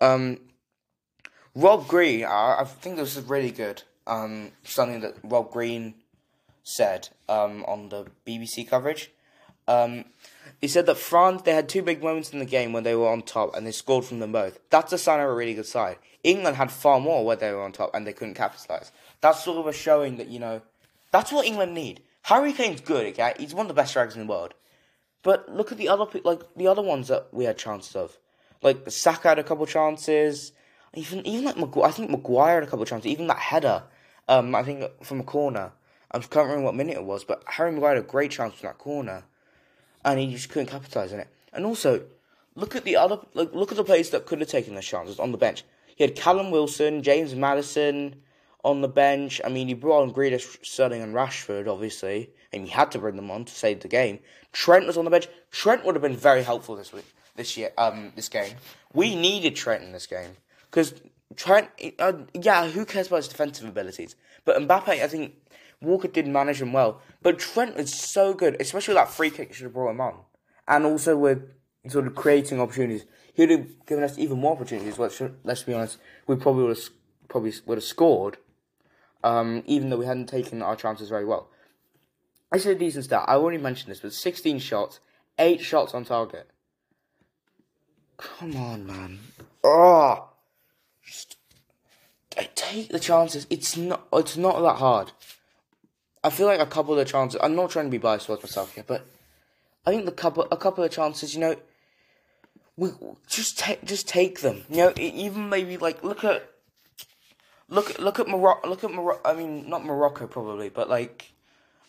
Um, 0.00 0.38
Rob 1.54 1.86
Green, 1.86 2.24
I, 2.24 2.60
I 2.60 2.64
think 2.64 2.96
this 2.96 3.16
is 3.16 3.24
really 3.24 3.50
good. 3.50 3.82
Um, 4.06 4.52
something 4.64 5.00
that 5.00 5.16
Rob 5.22 5.52
Green 5.52 5.94
said 6.66 7.08
um, 7.28 7.64
on 7.66 7.90
the 7.90 8.06
BBC 8.26 8.68
coverage. 8.68 9.12
Um, 9.68 10.06
he 10.60 10.68
said 10.68 10.86
that 10.86 10.96
France 10.96 11.42
they 11.42 11.54
had 11.54 11.68
two 11.68 11.82
big 11.82 12.02
moments 12.02 12.32
in 12.32 12.40
the 12.40 12.44
game 12.44 12.72
when 12.72 12.82
they 12.82 12.94
were 12.94 13.08
on 13.08 13.22
top 13.22 13.54
and 13.54 13.66
they 13.66 13.72
scored 13.72 14.04
from 14.04 14.18
them 14.18 14.32
both. 14.32 14.58
That's 14.70 14.92
a 14.92 14.98
sign 14.98 15.20
of 15.20 15.28
a 15.28 15.34
really 15.34 15.54
good 15.54 15.66
side. 15.66 15.98
England 16.24 16.56
had 16.56 16.72
far 16.72 16.98
more 17.00 17.24
where 17.24 17.36
they 17.36 17.52
were 17.52 17.62
on 17.62 17.72
top 17.72 17.90
and 17.94 18.06
they 18.06 18.12
couldn't 18.12 18.34
capitalise. 18.34 18.90
That's 19.20 19.44
sort 19.44 19.58
of 19.58 19.66
a 19.66 19.72
showing 19.72 20.16
that 20.16 20.28
you 20.28 20.40
know 20.40 20.62
that's 21.12 21.30
what 21.32 21.46
England 21.46 21.74
need. 21.74 22.02
Harry 22.22 22.52
Kane's 22.52 22.80
good, 22.80 23.06
okay? 23.06 23.34
He's 23.38 23.54
one 23.54 23.66
of 23.66 23.68
the 23.68 23.74
best 23.74 23.90
strikers 23.90 24.16
in 24.16 24.26
the 24.26 24.32
world. 24.32 24.54
But 25.22 25.48
look 25.48 25.70
at 25.70 25.78
the 25.78 25.88
other 25.88 26.06
like 26.24 26.42
the 26.56 26.66
other 26.66 26.82
ones 26.82 27.08
that 27.08 27.28
we 27.32 27.44
had 27.44 27.58
chances 27.58 27.94
of. 27.94 28.18
Like 28.60 28.90
Saka 28.90 29.28
had 29.28 29.38
a 29.38 29.44
couple 29.44 29.66
chances. 29.66 30.52
Even 30.94 31.24
even 31.26 31.44
like 31.44 31.56
Maguire, 31.56 31.86
I 31.86 31.92
think 31.92 32.10
Maguire 32.10 32.54
had 32.54 32.64
a 32.64 32.66
couple 32.66 32.84
chances. 32.86 33.10
Even 33.10 33.28
that 33.28 33.38
header, 33.38 33.84
um, 34.28 34.54
I 34.54 34.64
think 34.64 34.84
from 35.04 35.20
a 35.20 35.24
corner. 35.24 35.72
I 36.10 36.18
can't 36.18 36.46
remember 36.46 36.64
what 36.64 36.74
minute 36.74 36.96
it 36.96 37.04
was, 37.04 37.24
but 37.24 37.42
Harry 37.46 37.72
Maguire 37.72 37.96
had 37.96 38.04
a 38.04 38.06
great 38.06 38.30
chance 38.30 38.54
from 38.54 38.68
that 38.68 38.78
corner, 38.78 39.24
and 40.04 40.18
he 40.18 40.32
just 40.32 40.48
couldn't 40.48 40.68
capitalise 40.68 41.12
on 41.12 41.20
it. 41.20 41.28
And 41.52 41.66
also, 41.66 42.04
look 42.54 42.74
at 42.74 42.84
the 42.84 42.96
other 42.96 43.18
like 43.34 43.52
look 43.54 43.70
at 43.70 43.76
the 43.76 43.84
players 43.84 44.10
that 44.10 44.26
could 44.26 44.40
have 44.40 44.48
taken 44.48 44.74
those 44.74 44.86
chances 44.86 45.18
on 45.18 45.32
the 45.32 45.38
bench. 45.38 45.64
He 45.96 46.04
had 46.04 46.14
Callum 46.14 46.50
Wilson, 46.50 47.02
James 47.02 47.34
Maddison 47.34 48.16
on 48.64 48.80
the 48.82 48.88
bench. 48.88 49.40
I 49.44 49.48
mean, 49.48 49.68
he 49.68 49.74
brought 49.74 50.02
on 50.02 50.12
Grealish, 50.12 50.64
Sterling, 50.64 51.02
and 51.02 51.14
Rashford, 51.14 51.68
obviously, 51.68 52.30
and 52.52 52.64
he 52.64 52.70
had 52.70 52.90
to 52.92 52.98
bring 52.98 53.16
them 53.16 53.30
on 53.30 53.44
to 53.44 53.54
save 53.54 53.80
the 53.80 53.88
game. 53.88 54.18
Trent 54.52 54.86
was 54.86 54.96
on 54.98 55.04
the 55.04 55.10
bench. 55.10 55.28
Trent 55.50 55.84
would 55.84 55.94
have 55.94 56.02
been 56.02 56.16
very 56.16 56.42
helpful 56.42 56.76
this 56.76 56.92
week, 56.92 57.06
this 57.36 57.56
year, 57.56 57.70
um, 57.78 58.12
this 58.16 58.28
game. 58.28 58.54
We 58.92 59.14
needed 59.14 59.56
Trent 59.56 59.84
in 59.84 59.92
this 59.92 60.06
game 60.06 60.36
because 60.70 60.94
Trent, 61.36 61.68
uh, 61.98 62.12
yeah, 62.34 62.68
who 62.68 62.84
cares 62.84 63.06
about 63.06 63.16
his 63.18 63.28
defensive 63.28 63.68
abilities? 63.68 64.16
But 64.44 64.56
Mbappe, 64.60 64.88
I 64.88 65.08
think 65.08 65.34
Walker 65.80 66.08
did 66.08 66.26
manage 66.26 66.62
him 66.62 66.72
well. 66.72 67.00
But 67.22 67.38
Trent 67.38 67.76
was 67.76 67.92
so 67.92 68.34
good, 68.34 68.56
especially 68.60 68.94
that 68.94 69.10
free 69.10 69.30
kick 69.30 69.52
should 69.52 69.64
have 69.64 69.74
brought 69.74 69.90
him 69.90 70.00
on, 70.00 70.14
and 70.66 70.84
also 70.84 71.16
with 71.16 71.42
sort 71.88 72.06
of 72.06 72.14
creating 72.14 72.60
opportunities. 72.60 73.04
He 73.34 73.42
would 73.42 73.50
have 73.50 73.86
given 73.86 74.04
us 74.04 74.18
even 74.18 74.38
more 74.38 74.54
opportunities. 74.54 74.98
Which, 74.98 75.20
let's 75.44 75.62
be 75.62 75.74
honest, 75.74 75.98
we 76.26 76.36
probably 76.36 76.64
would 76.64 76.76
have 76.76 76.88
probably 77.28 77.52
would 77.66 77.78
have 77.78 77.84
scored, 77.84 78.38
um, 79.22 79.62
even 79.66 79.90
though 79.90 79.98
we 79.98 80.06
hadn't 80.06 80.28
taken 80.28 80.62
our 80.62 80.76
chances 80.76 81.08
very 81.08 81.24
well. 81.24 81.48
This 82.52 82.62
is 82.62 82.72
a 82.72 82.74
decent 82.78 83.04
start. 83.04 83.28
I 83.28 83.34
already 83.34 83.58
mentioned 83.58 83.90
this, 83.90 84.00
but 84.00 84.12
16 84.12 84.60
shots, 84.60 85.00
8 85.38 85.60
shots 85.60 85.92
on 85.94 86.04
target. 86.04 86.48
Come 88.16 88.56
on, 88.56 88.86
man. 88.86 89.18
Oh, 89.62 90.30
just 91.04 91.36
take 92.54 92.88
the 92.88 92.98
chances. 92.98 93.46
It's 93.50 93.76
not. 93.76 94.06
It's 94.12 94.36
not 94.36 94.60
that 94.62 94.76
hard. 94.76 95.12
I 96.26 96.30
feel 96.30 96.48
like 96.48 96.58
a 96.58 96.66
couple 96.66 96.98
of 96.98 97.06
chances. 97.06 97.40
I'm 97.40 97.54
not 97.54 97.70
trying 97.70 97.84
to 97.84 97.90
be 97.90 97.98
biased 97.98 98.26
towards 98.26 98.42
myself 98.42 98.74
here, 98.74 98.82
but 98.84 99.06
I 99.86 99.90
think 99.90 100.06
the 100.06 100.10
couple, 100.10 100.44
a 100.50 100.56
couple 100.56 100.82
of 100.82 100.90
chances. 100.90 101.34
You 101.34 101.40
know, 101.40 101.56
we 102.76 102.90
just 103.28 103.60
take, 103.60 103.84
just 103.84 104.08
take 104.08 104.40
them. 104.40 104.64
You 104.68 104.76
know, 104.76 104.92
even 104.96 105.48
maybe 105.48 105.76
like 105.76 106.02
look 106.02 106.24
at, 106.24 106.50
look 107.68 108.00
look 108.00 108.18
at 108.18 108.26
Morocco. 108.26 108.68
Look 108.68 108.82
at 108.82 108.90
Morocco. 108.90 109.20
I 109.24 109.34
mean, 109.34 109.70
not 109.70 109.84
Morocco 109.84 110.26
probably, 110.26 110.68
but 110.68 110.90
like 110.90 111.32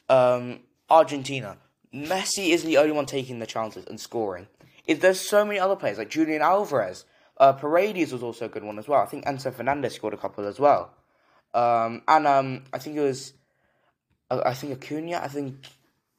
um, 0.08 0.60
Argentina. 0.88 1.58
Messi 1.92 2.50
is 2.50 2.64
the 2.64 2.78
only 2.78 2.92
one 2.92 3.08
taking 3.08 3.40
the 3.40 3.48
chances 3.48 3.86
and 3.88 4.00
scoring. 4.00 4.48
If 4.86 5.02
there's 5.02 5.20
so 5.20 5.44
many 5.46 5.58
other 5.58 5.76
players 5.76 5.98
like 5.98 6.12
Julian 6.12 6.44
Alvarez, 6.44 7.06
uh, 7.38 7.54
Paredes 7.54 8.14
was 8.14 8.22
also 8.22 8.46
a 8.46 8.50
good 8.50 8.64
one 8.64 8.78
as 8.78 8.88
well. 8.88 9.02
I 9.02 9.08
think 9.08 9.26
Enzo 9.26 9.52
Fernandez 9.52 9.96
scored 9.96 10.14
a 10.14 10.18
couple 10.18 10.46
as 10.46 10.60
well, 10.60 10.94
um, 11.56 12.04
and 12.08 12.28
um, 12.28 12.66
I 12.72 12.78
think 12.78 12.98
it 12.98 13.02
was, 13.02 13.34
I 14.30 14.54
think 14.54 14.74
Acuna. 14.74 15.20
I 15.24 15.28
think 15.28 15.56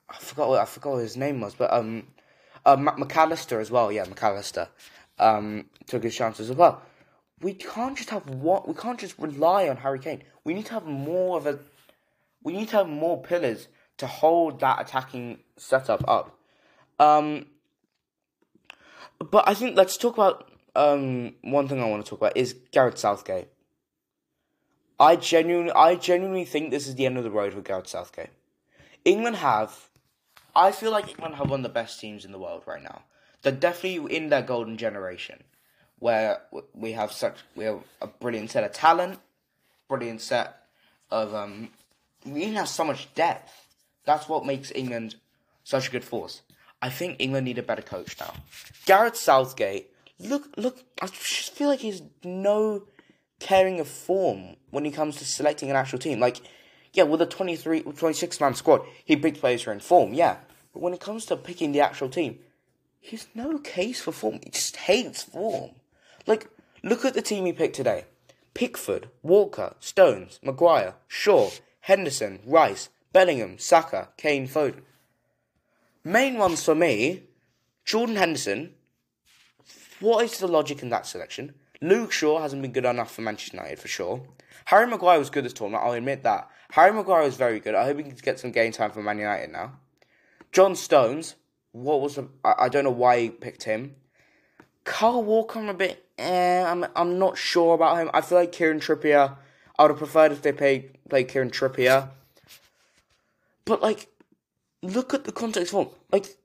I 0.08 0.16
forgot 0.18 0.48
what 0.48 0.60
I 0.60 0.64
forgot 0.64 0.94
what 0.94 1.02
his 1.02 1.16
name 1.16 1.40
was, 1.40 1.54
but 1.54 1.72
um, 1.72 2.08
uh, 2.64 2.76
Mac 2.76 3.16
Allister 3.16 3.60
as 3.60 3.70
well. 3.70 3.92
Yeah, 3.92 4.04
McAllister 4.04 4.68
um, 5.18 5.66
took 5.86 6.02
his 6.02 6.16
chances 6.16 6.50
as 6.50 6.56
well. 6.56 6.82
We 7.40 7.54
can't 7.54 7.96
just 7.96 8.10
have 8.10 8.28
one. 8.28 8.62
We 8.66 8.74
can't 8.74 8.98
just 8.98 9.18
rely 9.18 9.68
on 9.68 9.76
Harry 9.78 9.98
Kane. 9.98 10.22
We 10.44 10.54
need 10.54 10.66
to 10.66 10.74
have 10.74 10.86
more 10.86 11.38
of 11.38 11.46
a 11.46 11.58
we 12.42 12.52
need 12.52 12.68
to 12.68 12.76
have 12.76 12.88
more 12.88 13.20
pillars 13.22 13.68
to 13.98 14.06
hold 14.06 14.60
that 14.60 14.80
attacking 14.80 15.40
setup 15.56 16.08
up. 16.08 16.38
Um, 16.98 17.46
but 19.18 19.48
I 19.48 19.54
think 19.54 19.76
let's 19.76 19.96
talk 19.96 20.14
about 20.14 20.50
um, 20.74 21.34
one 21.42 21.68
thing 21.68 21.82
I 21.82 21.86
want 21.86 22.04
to 22.04 22.10
talk 22.10 22.20
about 22.20 22.36
is 22.36 22.54
Gareth 22.72 22.98
Southgate. 22.98 23.48
I 25.00 25.16
genuinely, 25.16 25.72
I 25.72 25.94
genuinely 25.94 26.44
think 26.44 26.70
this 26.70 26.88
is 26.88 26.96
the 26.96 27.06
end 27.06 27.18
of 27.18 27.24
the 27.24 27.30
road 27.30 27.54
for 27.54 27.60
Gareth 27.60 27.88
Southgate. 27.88 28.30
England 29.04 29.36
have, 29.36 29.88
I 30.56 30.72
feel 30.72 30.90
like 30.90 31.08
England 31.08 31.36
have 31.36 31.50
one 31.50 31.60
of 31.60 31.64
the 31.64 31.68
best 31.68 32.00
teams 32.00 32.24
in 32.24 32.32
the 32.32 32.38
world 32.38 32.62
right 32.66 32.82
now. 32.82 33.02
They're 33.42 33.52
definitely 33.52 34.14
in 34.16 34.28
their 34.28 34.42
golden 34.42 34.76
generation, 34.76 35.44
where 36.00 36.42
we 36.74 36.92
have 36.92 37.12
such 37.12 37.36
we 37.54 37.64
have 37.64 37.80
a 38.02 38.08
brilliant 38.08 38.50
set 38.50 38.64
of 38.64 38.72
talent, 38.72 39.20
brilliant 39.88 40.20
set 40.20 40.56
of 41.10 41.34
um, 41.34 41.70
we 42.26 42.52
have 42.54 42.68
so 42.68 42.84
much 42.84 43.14
depth. 43.14 43.68
That's 44.04 44.28
what 44.28 44.44
makes 44.44 44.72
England 44.72 45.14
such 45.62 45.88
a 45.88 45.90
good 45.92 46.04
force. 46.04 46.42
I 46.80 46.90
think 46.90 47.16
England 47.18 47.44
need 47.44 47.58
a 47.58 47.62
better 47.62 47.82
coach 47.82 48.16
now. 48.18 48.34
Gareth 48.86 49.16
Southgate, 49.16 49.92
look, 50.18 50.48
look, 50.56 50.82
I 51.02 51.06
just 51.06 51.52
feel 51.54 51.68
like 51.68 51.80
he's 51.80 52.02
no 52.24 52.84
caring 53.38 53.80
of 53.80 53.88
form 53.88 54.56
when 54.70 54.84
he 54.84 54.90
comes 54.90 55.16
to 55.16 55.24
selecting 55.24 55.70
an 55.70 55.76
actual 55.76 55.98
team. 55.98 56.20
Like, 56.20 56.40
yeah, 56.92 57.04
with 57.04 57.22
a 57.22 57.26
23, 57.26 57.82
26 57.82 58.40
man 58.40 58.54
squad, 58.54 58.82
he 59.04 59.16
picked 59.16 59.40
players 59.40 59.66
are 59.66 59.72
in 59.72 59.80
form, 59.80 60.14
yeah. 60.14 60.38
But 60.72 60.82
when 60.82 60.94
it 60.94 61.00
comes 61.00 61.26
to 61.26 61.36
picking 61.36 61.72
the 61.72 61.80
actual 61.80 62.08
team, 62.08 62.38
he's 63.00 63.26
no 63.34 63.58
case 63.58 64.00
for 64.00 64.12
form. 64.12 64.40
He 64.42 64.50
just 64.50 64.76
hates 64.76 65.22
form. 65.22 65.70
Like, 66.26 66.48
look 66.82 67.04
at 67.04 67.14
the 67.14 67.22
team 67.22 67.46
he 67.46 67.52
picked 67.52 67.76
today. 67.76 68.04
Pickford, 68.54 69.08
Walker, 69.22 69.74
Stones, 69.78 70.40
Maguire, 70.42 70.94
Shaw, 71.06 71.50
Henderson, 71.80 72.40
Rice, 72.44 72.88
Bellingham, 73.12 73.58
Saka, 73.58 74.08
Kane, 74.16 74.48
Foden. 74.48 74.82
Main 76.04 76.38
ones 76.38 76.64
for 76.64 76.74
me, 76.74 77.22
Jordan 77.84 78.16
Henderson. 78.16 78.74
What 80.00 80.24
is 80.24 80.38
the 80.38 80.48
logic 80.48 80.82
in 80.82 80.90
that 80.90 81.06
selection? 81.06 81.54
Luke 81.80 82.12
Shaw 82.12 82.40
hasn't 82.40 82.62
been 82.62 82.72
good 82.72 82.84
enough 82.84 83.14
for 83.14 83.22
Manchester 83.22 83.56
United 83.56 83.78
for 83.78 83.88
sure. 83.88 84.22
Harry 84.66 84.86
Maguire 84.86 85.18
was 85.18 85.30
good 85.30 85.44
this 85.44 85.52
tournament, 85.52 85.84
I'll 85.84 85.92
admit 85.92 86.22
that. 86.24 86.50
Harry 86.72 86.92
Maguire 86.92 87.24
was 87.24 87.36
very 87.36 87.60
good. 87.60 87.74
I 87.74 87.84
hope 87.84 87.96
he 87.96 88.02
can 88.02 88.16
get 88.16 88.38
some 88.38 88.50
game 88.50 88.72
time 88.72 88.90
for 88.90 89.02
Man 89.02 89.18
United 89.18 89.50
now. 89.50 89.72
John 90.52 90.76
Stones, 90.76 91.36
what 91.72 92.00
was 92.00 92.16
the, 92.16 92.28
I, 92.44 92.54
I 92.58 92.68
don't 92.68 92.84
know 92.84 92.90
why 92.90 93.20
he 93.20 93.30
picked 93.30 93.64
him. 93.64 93.94
Kyle 94.84 95.22
Walker, 95.22 95.58
I'm 95.58 95.68
a 95.68 95.74
bit, 95.74 96.04
eh, 96.18 96.64
I'm, 96.64 96.86
I'm 96.96 97.18
not 97.18 97.38
sure 97.38 97.74
about 97.74 97.98
him. 97.98 98.10
I 98.12 98.20
feel 98.20 98.38
like 98.38 98.52
Kieran 98.52 98.80
Trippier 98.80 99.36
I 99.78 99.84
would 99.84 99.92
have 99.92 99.98
preferred 99.98 100.32
if 100.32 100.42
they 100.42 100.52
played 100.52 100.98
play 101.08 101.24
Kieran 101.24 101.50
Trippier. 101.50 102.10
But 103.64 103.80
like, 103.80 104.08
look 104.82 105.14
at 105.14 105.24
the 105.24 105.32
context 105.32 105.72
form. 105.72 105.90
Like, 106.10 106.36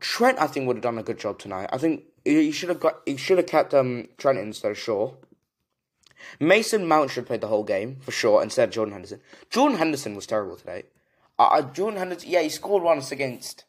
Trent, 0.00 0.40
I 0.40 0.48
think 0.48 0.66
would 0.66 0.76
have 0.76 0.82
done 0.82 0.98
a 0.98 1.02
good 1.02 1.18
job 1.18 1.38
tonight. 1.38 1.70
I 1.72 1.78
think 1.78 2.04
he 2.26 2.52
should 2.52 2.68
have 2.68 2.80
got 2.80 3.00
he 3.06 3.16
should 3.16 3.38
have 3.38 3.46
kept 3.46 3.72
um 3.74 4.08
Trent 4.18 4.38
instead 4.38 4.72
of 4.72 4.78
Shaw. 4.78 5.14
Mason 6.40 6.86
Mount 6.86 7.10
should 7.10 7.20
have 7.20 7.26
played 7.26 7.40
the 7.40 7.46
whole 7.46 7.64
game 7.64 7.96
for 8.00 8.10
sure 8.10 8.42
instead 8.42 8.68
of 8.68 8.74
Jordan 8.74 8.92
Henderson. 8.92 9.20
Jordan 9.50 9.78
Henderson 9.78 10.16
was 10.16 10.26
terrible 10.26 10.56
today. 10.56 10.84
Uh, 11.38 11.62
Jordan 11.62 11.98
Henderson, 11.98 12.28
yeah, 12.28 12.40
he 12.40 12.48
scored 12.48 12.82
once 12.82 13.12
against 13.12 13.64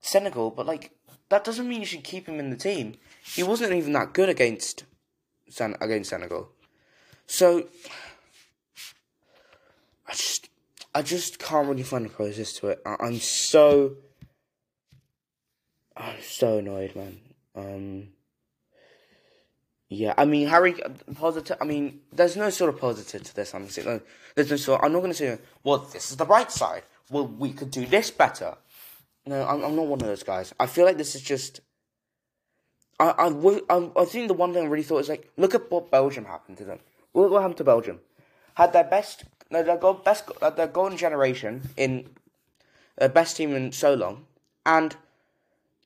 Senegal, 0.00 0.50
but 0.50 0.66
like 0.66 0.92
that 1.28 1.44
doesn't 1.44 1.68
mean 1.68 1.80
you 1.80 1.86
should 1.86 2.04
keep 2.04 2.28
him 2.28 2.38
in 2.38 2.50
the 2.50 2.56
team. 2.56 2.94
He 3.24 3.42
wasn't 3.42 3.72
even 3.72 3.92
that 3.94 4.12
good 4.12 4.28
against 4.28 4.84
Sen- 5.48 5.76
against 5.80 6.10
Senegal. 6.10 6.50
So 7.26 7.66
I 10.06 10.12
just 10.12 10.48
I 10.94 11.02
just 11.02 11.38
can't 11.38 11.68
really 11.68 11.82
find 11.82 12.06
a 12.06 12.10
process 12.10 12.52
to 12.54 12.68
it. 12.68 12.82
I, 12.84 12.96
am 13.06 13.18
so 13.18 13.96
I'm 15.96 16.20
so 16.20 16.58
annoyed, 16.58 16.94
man. 16.94 17.21
Um, 17.54 18.08
yeah, 19.88 20.14
I 20.16 20.24
mean 20.24 20.48
Harry 20.48 20.74
positive. 21.14 21.56
I 21.60 21.64
mean, 21.64 22.00
there's 22.12 22.36
no 22.36 22.50
sort 22.50 22.72
of 22.72 22.80
positive 22.80 23.22
to 23.24 23.34
this. 23.34 23.54
I'm 23.54 23.68
saying 23.68 23.86
no, 23.86 24.00
there's 24.34 24.50
no 24.50 24.56
sort. 24.56 24.80
I'm 24.82 24.92
not 24.92 25.00
going 25.00 25.12
to 25.12 25.16
say, 25.16 25.38
well, 25.62 25.78
this 25.78 26.10
is 26.10 26.16
the 26.16 26.26
right 26.26 26.50
side. 26.50 26.82
Well, 27.10 27.26
we 27.26 27.52
could 27.52 27.70
do 27.70 27.84
this 27.84 28.10
better. 28.10 28.56
No, 29.26 29.46
I'm, 29.46 29.62
I'm 29.62 29.76
not 29.76 29.86
one 29.86 30.00
of 30.00 30.06
those 30.06 30.22
guys. 30.22 30.54
I 30.58 30.66
feel 30.66 30.86
like 30.86 30.96
this 30.96 31.14
is 31.14 31.22
just. 31.22 31.60
I, 32.98 33.10
I, 33.10 33.60
I, 33.68 33.90
I 33.96 34.04
think 34.04 34.28
the 34.28 34.34
one 34.34 34.52
thing 34.52 34.64
I 34.64 34.68
really 34.68 34.82
thought 34.82 34.98
is 34.98 35.08
like, 35.08 35.30
look 35.36 35.54
at 35.54 35.70
what 35.70 35.90
Belgium 35.90 36.24
happened 36.24 36.58
to 36.58 36.64
them. 36.64 36.78
Look 37.14 37.30
what 37.30 37.42
happened 37.42 37.58
to 37.58 37.64
Belgium. 37.64 38.00
Had 38.54 38.72
their 38.72 38.84
best 38.84 39.24
their 39.52 39.76
goal, 39.76 39.94
best, 39.94 40.24
uh, 40.40 40.50
their 40.50 40.66
golden 40.66 40.96
generation 40.96 41.70
in 41.76 42.08
their 42.96 43.08
best 43.08 43.36
team 43.36 43.54
in 43.54 43.72
so 43.72 43.94
long, 43.94 44.24
and 44.64 44.96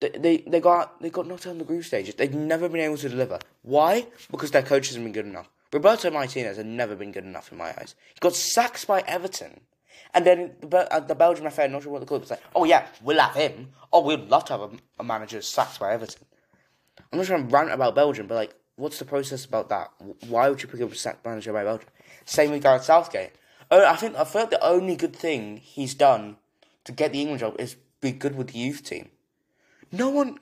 they, 0.00 0.44
they 0.46 0.60
got 0.60 1.00
they 1.00 1.10
got 1.10 1.26
knocked 1.26 1.46
out 1.46 1.52
in 1.52 1.58
the 1.58 1.64
group 1.64 1.84
stages. 1.84 2.14
They've 2.14 2.34
never 2.34 2.68
been 2.68 2.80
able 2.80 2.98
to 2.98 3.08
deliver. 3.08 3.38
Why? 3.62 4.06
Because 4.30 4.50
their 4.50 4.62
coach 4.62 4.88
hasn't 4.88 5.04
been 5.04 5.12
good 5.12 5.26
enough. 5.26 5.48
Roberto 5.72 6.10
Martinez 6.10 6.56
has 6.56 6.66
never 6.66 6.94
been 6.94 7.12
good 7.12 7.24
enough 7.24 7.50
in 7.50 7.58
my 7.58 7.68
eyes. 7.68 7.94
He 8.14 8.20
got 8.20 8.34
sacked 8.34 8.86
by 8.86 9.00
Everton. 9.06 9.60
And 10.14 10.24
then 10.24 10.52
the, 10.60 10.90
uh, 10.92 11.00
the 11.00 11.14
Belgian 11.14 11.50
FA, 11.50 11.68
not 11.68 11.82
sure 11.82 11.92
what 11.92 12.00
the 12.00 12.06
club, 12.06 12.22
was 12.22 12.30
like, 12.30 12.42
oh 12.54 12.64
yeah, 12.64 12.86
we'll 13.02 13.20
have 13.20 13.34
him. 13.34 13.70
Oh, 13.92 14.02
we'd 14.02 14.28
love 14.28 14.44
to 14.46 14.52
have 14.54 14.62
a, 14.62 14.70
a 15.00 15.04
manager 15.04 15.42
sacked 15.42 15.80
by 15.80 15.92
Everton. 15.92 16.24
I'm 17.12 17.18
not 17.18 17.26
trying 17.26 17.46
to 17.48 17.54
rant 17.54 17.70
about 17.70 17.94
Belgium, 17.94 18.26
but 18.26 18.36
like, 18.36 18.54
what's 18.76 18.98
the 18.98 19.04
process 19.04 19.44
about 19.44 19.68
that? 19.70 19.90
Why 20.28 20.48
would 20.48 20.62
you 20.62 20.68
pick 20.68 20.80
up 20.80 20.92
a 20.92 20.94
sacked 20.94 21.24
manager 21.24 21.52
by 21.52 21.64
Belgium? 21.64 21.88
Same 22.24 22.52
with 22.52 22.62
Gareth 22.62 22.84
Southgate. 22.84 23.32
Oh, 23.70 23.84
I 23.84 23.96
think 23.96 24.16
I 24.16 24.24
feel 24.24 24.42
like 24.42 24.50
the 24.50 24.64
only 24.64 24.96
good 24.96 25.14
thing 25.14 25.56
he's 25.58 25.94
done 25.94 26.36
to 26.84 26.92
get 26.92 27.12
the 27.12 27.20
England 27.20 27.40
job 27.40 27.56
is 27.58 27.76
be 28.00 28.12
good 28.12 28.36
with 28.36 28.52
the 28.52 28.58
youth 28.58 28.84
team. 28.84 29.10
No 29.92 30.10
one, 30.10 30.38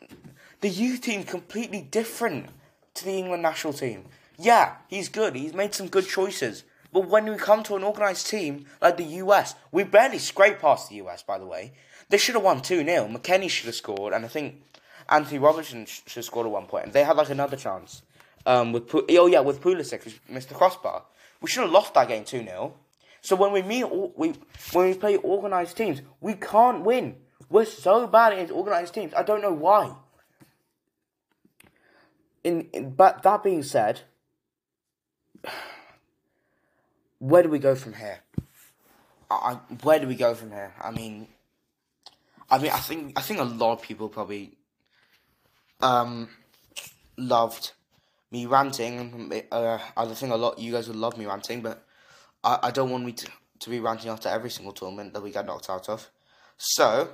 the 0.61 0.69
youth 0.69 1.03
team 1.03 1.25
completely 1.25 1.83
different 1.83 2.47
to 2.95 3.05
the 3.05 3.13
England 3.13 3.43
national 3.43 3.73
team. 3.73 4.05
Yeah, 4.39 4.77
he's 4.89 5.09
good. 5.09 5.37
He's 5.37 5.55
made 5.55 5.75
some 5.75 5.89
good 5.89 6.07
choices. 6.07 6.65
But 6.93 7.09
when 7.09 7.29
we 7.29 7.37
come 7.37 7.63
to 7.65 7.77
an 7.77 7.85
organised 7.85 8.29
team 8.29 8.67
like 8.81 8.97
the 8.97 9.05
US, 9.05 9.55
we 9.73 9.83
barely 9.83 10.19
scrape 10.19 10.61
past 10.61 10.89
the 10.89 10.97
US, 10.97 11.23
by 11.23 11.39
the 11.39 11.47
way. 11.47 11.73
They 12.09 12.19
should 12.19 12.35
have 12.35 12.45
won 12.45 12.63
2 12.63 12.85
0. 12.85 13.09
McKennie 13.09 13.51
should 13.51 13.67
have 13.67 13.75
scored, 13.75 14.13
and 14.13 14.25
I 14.25 14.29
think 14.29 14.63
Anthony 15.09 15.39
Robertson 15.39 15.87
sh- 15.87 16.03
should 16.07 16.17
have 16.17 16.25
scored 16.25 16.47
at 16.47 16.53
one 16.53 16.67
point. 16.67 16.85
And 16.85 16.93
they 16.93 17.05
had 17.05 17.17
like 17.17 17.31
another 17.31 17.57
chance. 17.57 18.03
Um, 18.47 18.73
with 18.73 18.95
oh 18.95 19.27
yeah, 19.27 19.41
with 19.41 19.61
Pulisic, 19.61 20.05
who 20.05 20.13
missed 20.33 20.51
the 20.51 20.55
crossbar. 20.55 21.03
We 21.41 21.49
should 21.49 21.63
have 21.63 21.73
lost 21.73 21.95
that 21.95 22.09
game 22.09 22.25
2 22.25 22.45
0. 22.45 22.75
So 23.23 23.37
when 23.37 23.53
we 23.53 23.63
meet, 23.63 23.85
we 24.17 24.35
when 24.73 24.89
we 24.89 24.95
play 24.95 25.17
organised 25.17 25.77
teams, 25.77 26.03
we 26.21 26.35
can't 26.35 26.83
win. 26.85 27.17
We're 27.49 27.65
so 27.65 28.07
bad 28.07 28.33
against 28.33 28.53
organised 28.53 28.95
teams. 28.95 29.15
I 29.15 29.23
don't 29.23 29.43
know 29.43 29.53
why. 29.53 29.95
In, 32.43 32.69
in 32.73 32.91
but 32.91 33.23
that 33.23 33.43
being 33.43 33.63
said, 33.63 34.03
where 37.19 37.43
do 37.43 37.49
we 37.49 37.59
go 37.59 37.75
from 37.75 37.95
here? 37.95 38.21
I, 39.31 39.55
where 39.83 39.99
do 39.99 40.07
we 40.07 40.15
go 40.15 40.35
from 40.35 40.51
here? 40.51 40.75
I 40.81 40.91
mean, 40.91 41.29
I 42.51 42.59
mean, 42.59 42.71
I 42.71 42.79
think 42.79 43.19
I 43.19 43.23
think 43.23 43.41
a 43.41 43.45
lot 43.45 43.73
of 43.73 43.83
people 43.83 44.09
probably 44.09 44.57
um 45.81 46.29
loved 47.17 47.73
me 48.31 48.47
ranting. 48.47 49.33
Uh, 49.51 49.79
I 49.97 50.07
think 50.07 50.33
a 50.33 50.37
lot 50.37 50.59
you 50.59 50.73
guys 50.73 50.89
would 50.89 50.97
love 50.97 51.17
me 51.17 51.27
ranting, 51.27 51.63
but 51.63 51.85
I, 52.43 52.59
I 52.65 52.71
don't 52.71 52.91
want 52.91 53.05
me 53.05 53.13
to, 53.13 53.29
to 53.61 53.71
be 53.71 53.81
ranting 53.81 54.11
after 54.11 54.29
every 54.29 54.51
single 54.51 54.73
tournament 54.73 55.15
that 55.15 55.23
we 55.23 55.31
get 55.31 55.47
knocked 55.47 55.71
out 55.71 55.89
of. 55.89 56.11
So, 56.57 57.11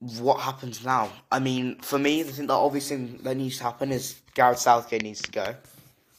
what 0.00 0.40
happens 0.40 0.84
now? 0.84 1.10
I 1.30 1.38
mean, 1.38 1.76
for 1.80 1.98
me, 1.98 2.22
the 2.22 2.32
thing 2.32 2.46
that 2.46 2.54
obviously 2.54 2.96
that 3.22 3.36
needs 3.36 3.58
to 3.58 3.64
happen 3.64 3.92
is 3.92 4.20
Gareth 4.34 4.58
Southgate 4.58 5.02
needs 5.02 5.20
to 5.22 5.30
go. 5.30 5.54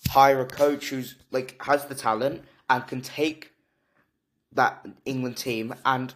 Hire 0.09 0.41
a 0.41 0.45
coach 0.45 0.89
who's 0.89 1.15
like 1.31 1.61
has 1.63 1.85
the 1.85 1.95
talent 1.95 2.43
and 2.69 2.85
can 2.88 3.01
take 3.01 3.51
that 4.53 4.85
England 5.05 5.38
team 5.38 5.73
and 5.85 6.13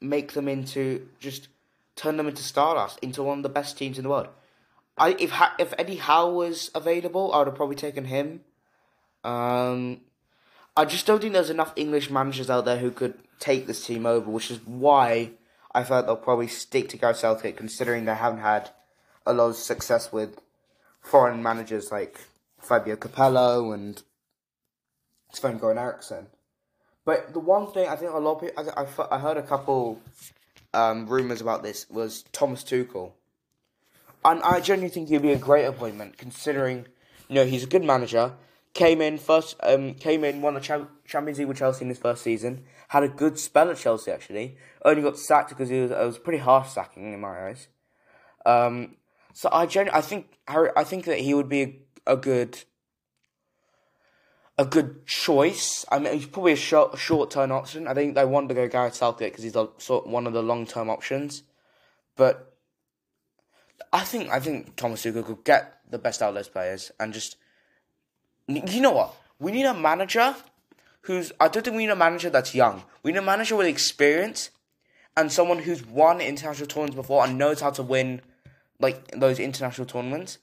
make 0.00 0.32
them 0.32 0.48
into 0.48 1.06
just 1.20 1.48
turn 1.94 2.16
them 2.16 2.26
into 2.26 2.42
stardust, 2.42 2.98
into 3.02 3.22
one 3.22 3.38
of 3.38 3.42
the 3.42 3.48
best 3.48 3.78
teams 3.78 3.98
in 3.98 4.04
the 4.04 4.10
world. 4.10 4.28
I 4.98 5.16
if 5.18 5.32
if 5.58 5.72
Eddie 5.78 5.96
Howe 5.96 6.30
was 6.30 6.70
available, 6.74 7.32
I 7.32 7.38
would 7.38 7.48
have 7.48 7.56
probably 7.56 7.76
taken 7.76 8.06
him. 8.06 8.40
Um, 9.22 10.00
I 10.76 10.86
just 10.86 11.06
don't 11.06 11.20
think 11.20 11.34
there's 11.34 11.50
enough 11.50 11.72
English 11.76 12.10
managers 12.10 12.50
out 12.50 12.64
there 12.64 12.78
who 12.78 12.90
could 12.90 13.14
take 13.38 13.66
this 13.66 13.86
team 13.86 14.06
over, 14.06 14.30
which 14.30 14.50
is 14.50 14.58
why 14.66 15.32
I 15.72 15.82
thought 15.84 16.06
they'll 16.06 16.16
probably 16.16 16.48
stick 16.48 16.88
to 16.90 16.96
Gareth 16.96 17.18
Southgate, 17.18 17.56
considering 17.56 18.04
they 18.04 18.14
haven't 18.14 18.40
had 18.40 18.70
a 19.26 19.32
lot 19.32 19.50
of 19.50 19.56
success 19.56 20.12
with 20.12 20.40
foreign 21.00 21.42
managers 21.42 21.92
like 21.92 22.20
Fabio 22.58 22.96
Capello 22.96 23.72
and 23.72 24.02
Sven 25.32 25.58
Goran 25.58 25.78
Eriksson. 25.78 26.26
But 27.04 27.32
the 27.32 27.40
one 27.40 27.72
thing 27.72 27.88
I 27.88 27.96
think 27.96 28.12
a 28.12 28.18
lot 28.18 28.36
of 28.36 28.40
people, 28.40 28.72
I, 28.76 28.82
I, 28.82 29.16
I 29.16 29.18
heard 29.18 29.36
a 29.36 29.42
couple 29.42 30.00
um, 30.74 31.06
rumors 31.06 31.40
about 31.40 31.62
this 31.62 31.88
was 31.88 32.24
Thomas 32.32 32.62
Tuchel, 32.62 33.12
and 34.24 34.42
I 34.42 34.60
genuinely 34.60 34.92
think 34.92 35.08
he'd 35.08 35.22
be 35.22 35.32
a 35.32 35.38
great 35.38 35.64
appointment 35.64 36.18
considering 36.18 36.86
you 37.28 37.36
know 37.36 37.46
he's 37.46 37.64
a 37.64 37.68
good 37.68 37.84
manager. 37.84 38.32
Came 38.72 39.00
in 39.00 39.18
first, 39.18 39.56
um, 39.62 39.94
came 39.94 40.22
in 40.22 40.42
won 40.42 40.54
the 40.54 40.60
Cham- 40.60 40.88
Champions 41.04 41.38
League 41.38 41.48
with 41.48 41.58
Chelsea 41.58 41.82
in 41.82 41.88
his 41.88 41.98
first 41.98 42.22
season. 42.22 42.64
Had 42.88 43.02
a 43.02 43.08
good 43.08 43.38
spell 43.38 43.68
at 43.70 43.78
Chelsea 43.78 44.12
actually. 44.12 44.56
Only 44.84 45.02
got 45.02 45.18
sacked 45.18 45.48
because 45.48 45.70
it 45.70 45.80
was, 45.80 45.90
it 45.90 45.98
was 45.98 46.18
pretty 46.18 46.38
harsh 46.38 46.68
sacking 46.68 47.12
in 47.12 47.20
my 47.20 47.48
eyes. 47.48 47.68
Um, 48.46 48.96
so 49.32 49.48
I 49.52 49.66
genu- 49.66 49.90
I 49.92 50.00
think 50.00 50.38
Harry, 50.46 50.70
I 50.76 50.84
think 50.84 51.04
that 51.06 51.18
he 51.18 51.34
would 51.34 51.48
be 51.48 51.62
a, 52.06 52.12
a 52.12 52.16
good 52.16 52.64
a 54.60 54.64
good 54.66 55.06
choice. 55.06 55.86
I 55.90 55.98
mean, 55.98 56.12
he's 56.12 56.26
probably 56.26 56.52
a 56.52 56.56
short 56.56 56.98
short 56.98 57.30
term 57.30 57.50
option. 57.50 57.88
I 57.88 57.94
think 57.94 58.14
they 58.14 58.24
want 58.24 58.48
to 58.50 58.54
go 58.54 58.68
Gareth 58.68 58.94
Southgate 58.94 59.32
because 59.32 59.44
he's 59.44 59.56
a, 59.56 59.68
sort 59.78 60.06
one 60.06 60.26
of 60.26 60.32
the 60.32 60.42
long 60.42 60.66
term 60.66 60.90
options. 60.90 61.42
But 62.14 62.54
I 63.92 64.04
think 64.04 64.28
I 64.30 64.38
think 64.38 64.76
Thomas 64.76 65.02
Tuchel 65.02 65.24
could 65.24 65.44
get 65.44 65.80
the 65.90 65.98
best 65.98 66.20
out 66.20 66.28
of 66.28 66.34
those 66.34 66.48
players 66.48 66.92
and 67.00 67.12
just 67.12 67.36
you 68.56 68.80
know 68.80 68.90
what 68.90 69.14
we 69.40 69.50
need 69.50 69.64
a 69.64 69.74
manager 69.74 70.36
who's 71.02 71.32
I 71.40 71.48
don't 71.48 71.64
think 71.64 71.76
we 71.76 71.86
need 71.86 71.92
a 71.92 71.96
manager 71.96 72.30
that's 72.30 72.54
young. 72.54 72.84
We 73.02 73.12
need 73.12 73.18
a 73.18 73.22
manager 73.22 73.56
with 73.56 73.66
experience 73.66 74.50
and 75.16 75.32
someone 75.32 75.58
who's 75.58 75.84
won 75.84 76.20
international 76.20 76.68
tournaments 76.68 76.96
before 76.96 77.24
and 77.24 77.38
knows 77.38 77.60
how 77.60 77.70
to 77.70 77.82
win 77.82 78.20
like 78.78 79.10
those 79.18 79.40
international 79.40 79.86
tournaments. 79.86 80.38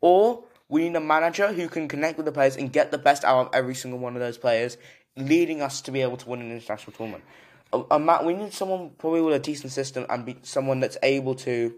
Or 0.00 0.44
we 0.68 0.88
need 0.88 0.96
a 0.96 1.00
manager 1.00 1.52
who 1.52 1.68
can 1.68 1.88
connect 1.88 2.16
with 2.16 2.26
the 2.26 2.32
players 2.32 2.56
and 2.56 2.72
get 2.72 2.90
the 2.90 2.98
best 2.98 3.24
out 3.24 3.46
of 3.46 3.54
every 3.54 3.74
single 3.74 3.98
one 3.98 4.14
of 4.14 4.20
those 4.20 4.38
players, 4.38 4.76
leading 5.16 5.60
us 5.60 5.80
to 5.82 5.90
be 5.90 6.02
able 6.02 6.16
to 6.18 6.28
win 6.28 6.40
an 6.40 6.52
international 6.52 6.92
tournament. 6.92 7.24
A, 7.72 7.82
a 7.90 8.24
we 8.24 8.34
need 8.34 8.52
someone 8.52 8.90
probably 8.98 9.22
with 9.22 9.34
a 9.34 9.38
decent 9.38 9.72
system 9.72 10.06
and 10.08 10.24
be 10.24 10.36
someone 10.42 10.80
that's 10.80 10.98
able 11.02 11.34
to 11.36 11.74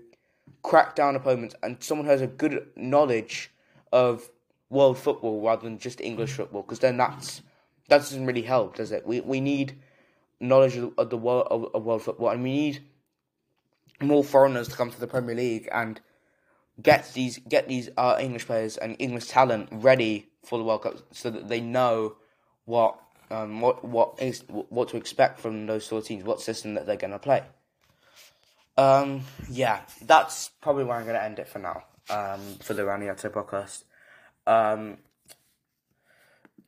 crack 0.62 0.96
down 0.96 1.14
opponents 1.16 1.54
and 1.62 1.82
someone 1.82 2.06
who 2.06 2.10
has 2.10 2.20
a 2.20 2.26
good 2.26 2.66
knowledge 2.76 3.50
of 3.92 4.28
world 4.70 4.98
football 4.98 5.42
rather 5.42 5.62
than 5.62 5.78
just 5.78 6.00
English 6.00 6.32
football 6.32 6.62
because 6.62 6.80
then 6.80 6.96
that's 6.96 7.42
that 7.88 7.98
doesn't 7.98 8.26
really 8.26 8.42
help, 8.42 8.76
does 8.76 8.92
it? 8.92 9.06
We 9.06 9.20
we 9.20 9.40
need 9.40 9.78
knowledge 10.40 10.76
of, 10.76 10.92
of 10.98 11.10
the 11.10 11.18
world 11.18 11.46
of, 11.50 11.66
of 11.74 11.84
world 11.84 12.02
football 12.02 12.30
and 12.30 12.42
we 12.42 12.52
need 12.52 12.82
more 14.00 14.24
foreigners 14.24 14.68
to 14.68 14.76
come 14.76 14.90
to 14.90 15.00
the 15.00 15.06
Premier 15.06 15.34
League 15.34 15.68
and 15.72 16.00
get 16.82 17.12
these 17.14 17.38
get 17.48 17.68
these 17.68 17.88
uh, 17.96 18.16
English 18.20 18.46
players 18.46 18.76
and 18.76 18.96
English 18.98 19.28
talent 19.28 19.68
ready 19.70 20.28
for 20.44 20.58
the 20.58 20.64
World 20.64 20.82
Cup 20.82 20.96
so 21.12 21.30
that 21.30 21.48
they 21.48 21.60
know 21.60 22.16
what 22.64 22.98
um, 23.30 23.60
what 23.60 23.84
what 23.84 24.20
is 24.20 24.44
what 24.48 24.88
to 24.88 24.96
expect 24.96 25.40
from 25.40 25.66
those 25.66 25.86
sort 25.86 26.02
of 26.02 26.08
teams, 26.08 26.24
what 26.24 26.40
system 26.40 26.74
that 26.74 26.86
they're 26.86 26.96
going 26.96 27.12
to 27.12 27.18
play. 27.18 27.42
Um, 28.76 29.22
yeah, 29.48 29.80
that's 30.02 30.50
probably 30.60 30.84
where 30.84 30.96
I'm 30.96 31.04
going 31.04 31.14
to 31.14 31.22
end 31.22 31.38
it 31.38 31.48
for 31.48 31.60
now. 31.60 31.84
Um, 32.10 32.40
for 32.60 32.74
the 32.74 32.84
Round 32.84 33.02
the 33.02 33.08
Outside 33.08 33.32
podcast. 33.32 33.84
Um, 34.46 34.98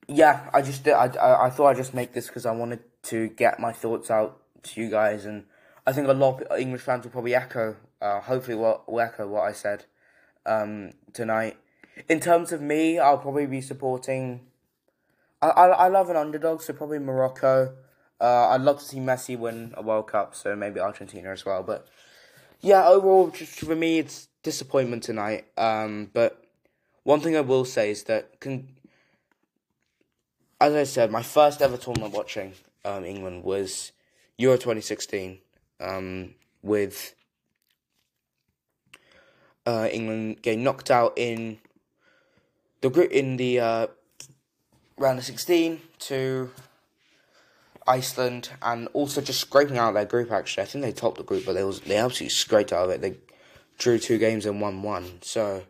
yeah, 0.08 0.48
I 0.52 0.62
just. 0.62 0.86
I, 0.88 1.10
I, 1.40 1.50
thought 1.50 1.68
I'd 1.68 1.76
just 1.76 1.94
make 1.94 2.12
this 2.12 2.28
because 2.28 2.46
I 2.46 2.52
wanted 2.52 2.80
to 3.04 3.28
get 3.28 3.58
my 3.58 3.72
thoughts 3.72 4.10
out 4.10 4.40
to 4.64 4.80
you 4.80 4.90
guys, 4.90 5.24
and 5.24 5.44
I 5.86 5.92
think 5.92 6.08
a 6.08 6.12
lot 6.12 6.42
of 6.42 6.58
English 6.58 6.82
fans 6.82 7.04
will 7.04 7.10
probably 7.10 7.34
echo. 7.34 7.76
Uh, 8.00 8.20
hopefully, 8.20 8.56
will, 8.56 8.82
will 8.86 9.00
echo 9.00 9.26
what 9.26 9.42
I 9.42 9.52
said 9.52 9.84
um, 10.44 10.92
tonight. 11.12 11.56
In 12.08 12.20
terms 12.20 12.52
of 12.52 12.60
me, 12.60 12.98
I'll 12.98 13.18
probably 13.18 13.46
be 13.46 13.60
supporting. 13.60 14.42
I, 15.42 15.48
I, 15.48 15.66
I 15.66 15.88
love 15.88 16.08
an 16.08 16.16
underdog, 16.16 16.62
so 16.62 16.72
probably 16.72 16.98
Morocco. 16.98 17.74
Uh, 18.20 18.48
I'd 18.48 18.62
love 18.62 18.78
to 18.78 18.84
see 18.84 18.98
Messi 18.98 19.38
win 19.38 19.74
a 19.76 19.82
World 19.82 20.08
Cup, 20.08 20.34
so 20.34 20.56
maybe 20.56 20.80
Argentina 20.80 21.30
as 21.30 21.44
well. 21.44 21.62
But 21.62 21.86
yeah, 22.60 22.86
overall, 22.86 23.28
just 23.30 23.60
for 23.60 23.76
me, 23.76 23.98
it's 23.98 24.28
disappointment 24.42 25.02
tonight. 25.02 25.46
Um, 25.58 26.10
but 26.14 26.45
one 27.06 27.20
thing 27.20 27.36
I 27.36 27.40
will 27.40 27.64
say 27.64 27.92
is 27.92 28.02
that, 28.04 28.40
con- 28.40 28.66
as 30.60 30.74
I 30.74 30.82
said, 30.82 31.12
my 31.12 31.22
first 31.22 31.62
ever 31.62 31.76
tournament 31.76 32.12
watching 32.12 32.54
um, 32.84 33.04
England 33.04 33.44
was 33.44 33.92
Euro 34.38 34.56
2016 34.56 35.38
um, 35.78 36.34
with 36.62 37.14
uh, 39.64 39.88
England 39.92 40.42
getting 40.42 40.64
knocked 40.64 40.90
out 40.90 41.12
in 41.14 41.58
the 42.80 42.90
group 42.90 43.12
in 43.12 43.36
the 43.36 43.60
uh, 43.60 43.86
round 44.98 45.20
of 45.20 45.24
16 45.24 45.80
to 46.00 46.50
Iceland 47.86 48.50
and 48.62 48.88
also 48.94 49.20
just 49.20 49.40
scraping 49.40 49.78
out 49.78 49.94
their 49.94 50.06
group 50.06 50.32
actually. 50.32 50.64
I 50.64 50.66
think 50.66 50.84
they 50.84 50.90
topped 50.90 51.18
the 51.18 51.22
group 51.22 51.46
but 51.46 51.52
they 51.52 51.62
was 51.62 51.82
they 51.82 51.98
absolutely 51.98 52.30
scraped 52.30 52.72
out 52.72 52.86
of 52.86 52.90
it. 52.90 53.00
They 53.00 53.14
drew 53.78 54.00
two 54.00 54.18
games 54.18 54.44
and 54.44 54.60
won 54.60 54.82
one. 54.82 55.22
So 55.22 55.62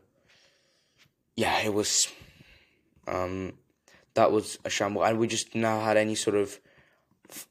yeah, 1.36 1.60
it 1.60 1.72
was 1.72 2.08
um 3.06 3.52
that 4.14 4.32
was 4.32 4.58
a 4.64 4.70
shamble 4.70 5.04
and 5.04 5.18
we 5.18 5.26
just 5.26 5.54
now 5.54 5.80
had 5.80 5.96
any 5.96 6.14
sort 6.14 6.36
of 6.36 6.58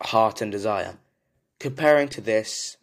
heart 0.01 0.41
and 0.41 0.51
desire. 0.51 0.97
Comparing 1.59 2.09
to 2.09 2.21
this, 2.21 2.77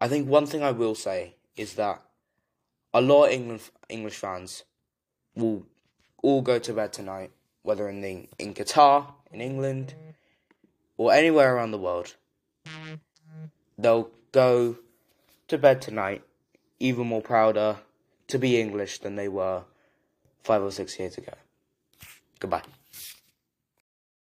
I 0.00 0.08
think 0.08 0.28
one 0.28 0.46
thing 0.46 0.62
I 0.62 0.70
will 0.70 0.94
say 0.94 1.34
is 1.56 1.74
that 1.74 2.02
a 2.94 3.00
lot 3.00 3.26
of 3.26 3.32
England 3.32 3.62
English 3.88 4.16
fans 4.16 4.64
will 5.34 5.66
all 6.22 6.40
go 6.40 6.58
to 6.58 6.72
bed 6.72 6.92
tonight, 6.92 7.30
whether 7.62 7.88
in 7.88 8.00
the 8.00 8.28
in 8.38 8.54
Qatar, 8.54 9.12
in 9.32 9.40
England, 9.40 9.94
or 10.96 11.12
anywhere 11.12 11.54
around 11.54 11.72
the 11.72 11.78
world, 11.78 12.14
they'll 13.76 14.10
go 14.32 14.76
to 15.48 15.58
bed 15.58 15.82
tonight 15.82 16.22
even 16.78 17.06
more 17.06 17.22
prouder 17.22 17.78
to 18.28 18.38
be 18.38 18.60
English 18.60 18.98
than 19.00 19.16
they 19.16 19.28
were 19.28 19.64
five 20.46 20.62
or 20.62 20.70
six 20.70 20.98
years 20.98 21.18
ago. 21.18 21.32
Goodbye. 22.38 22.62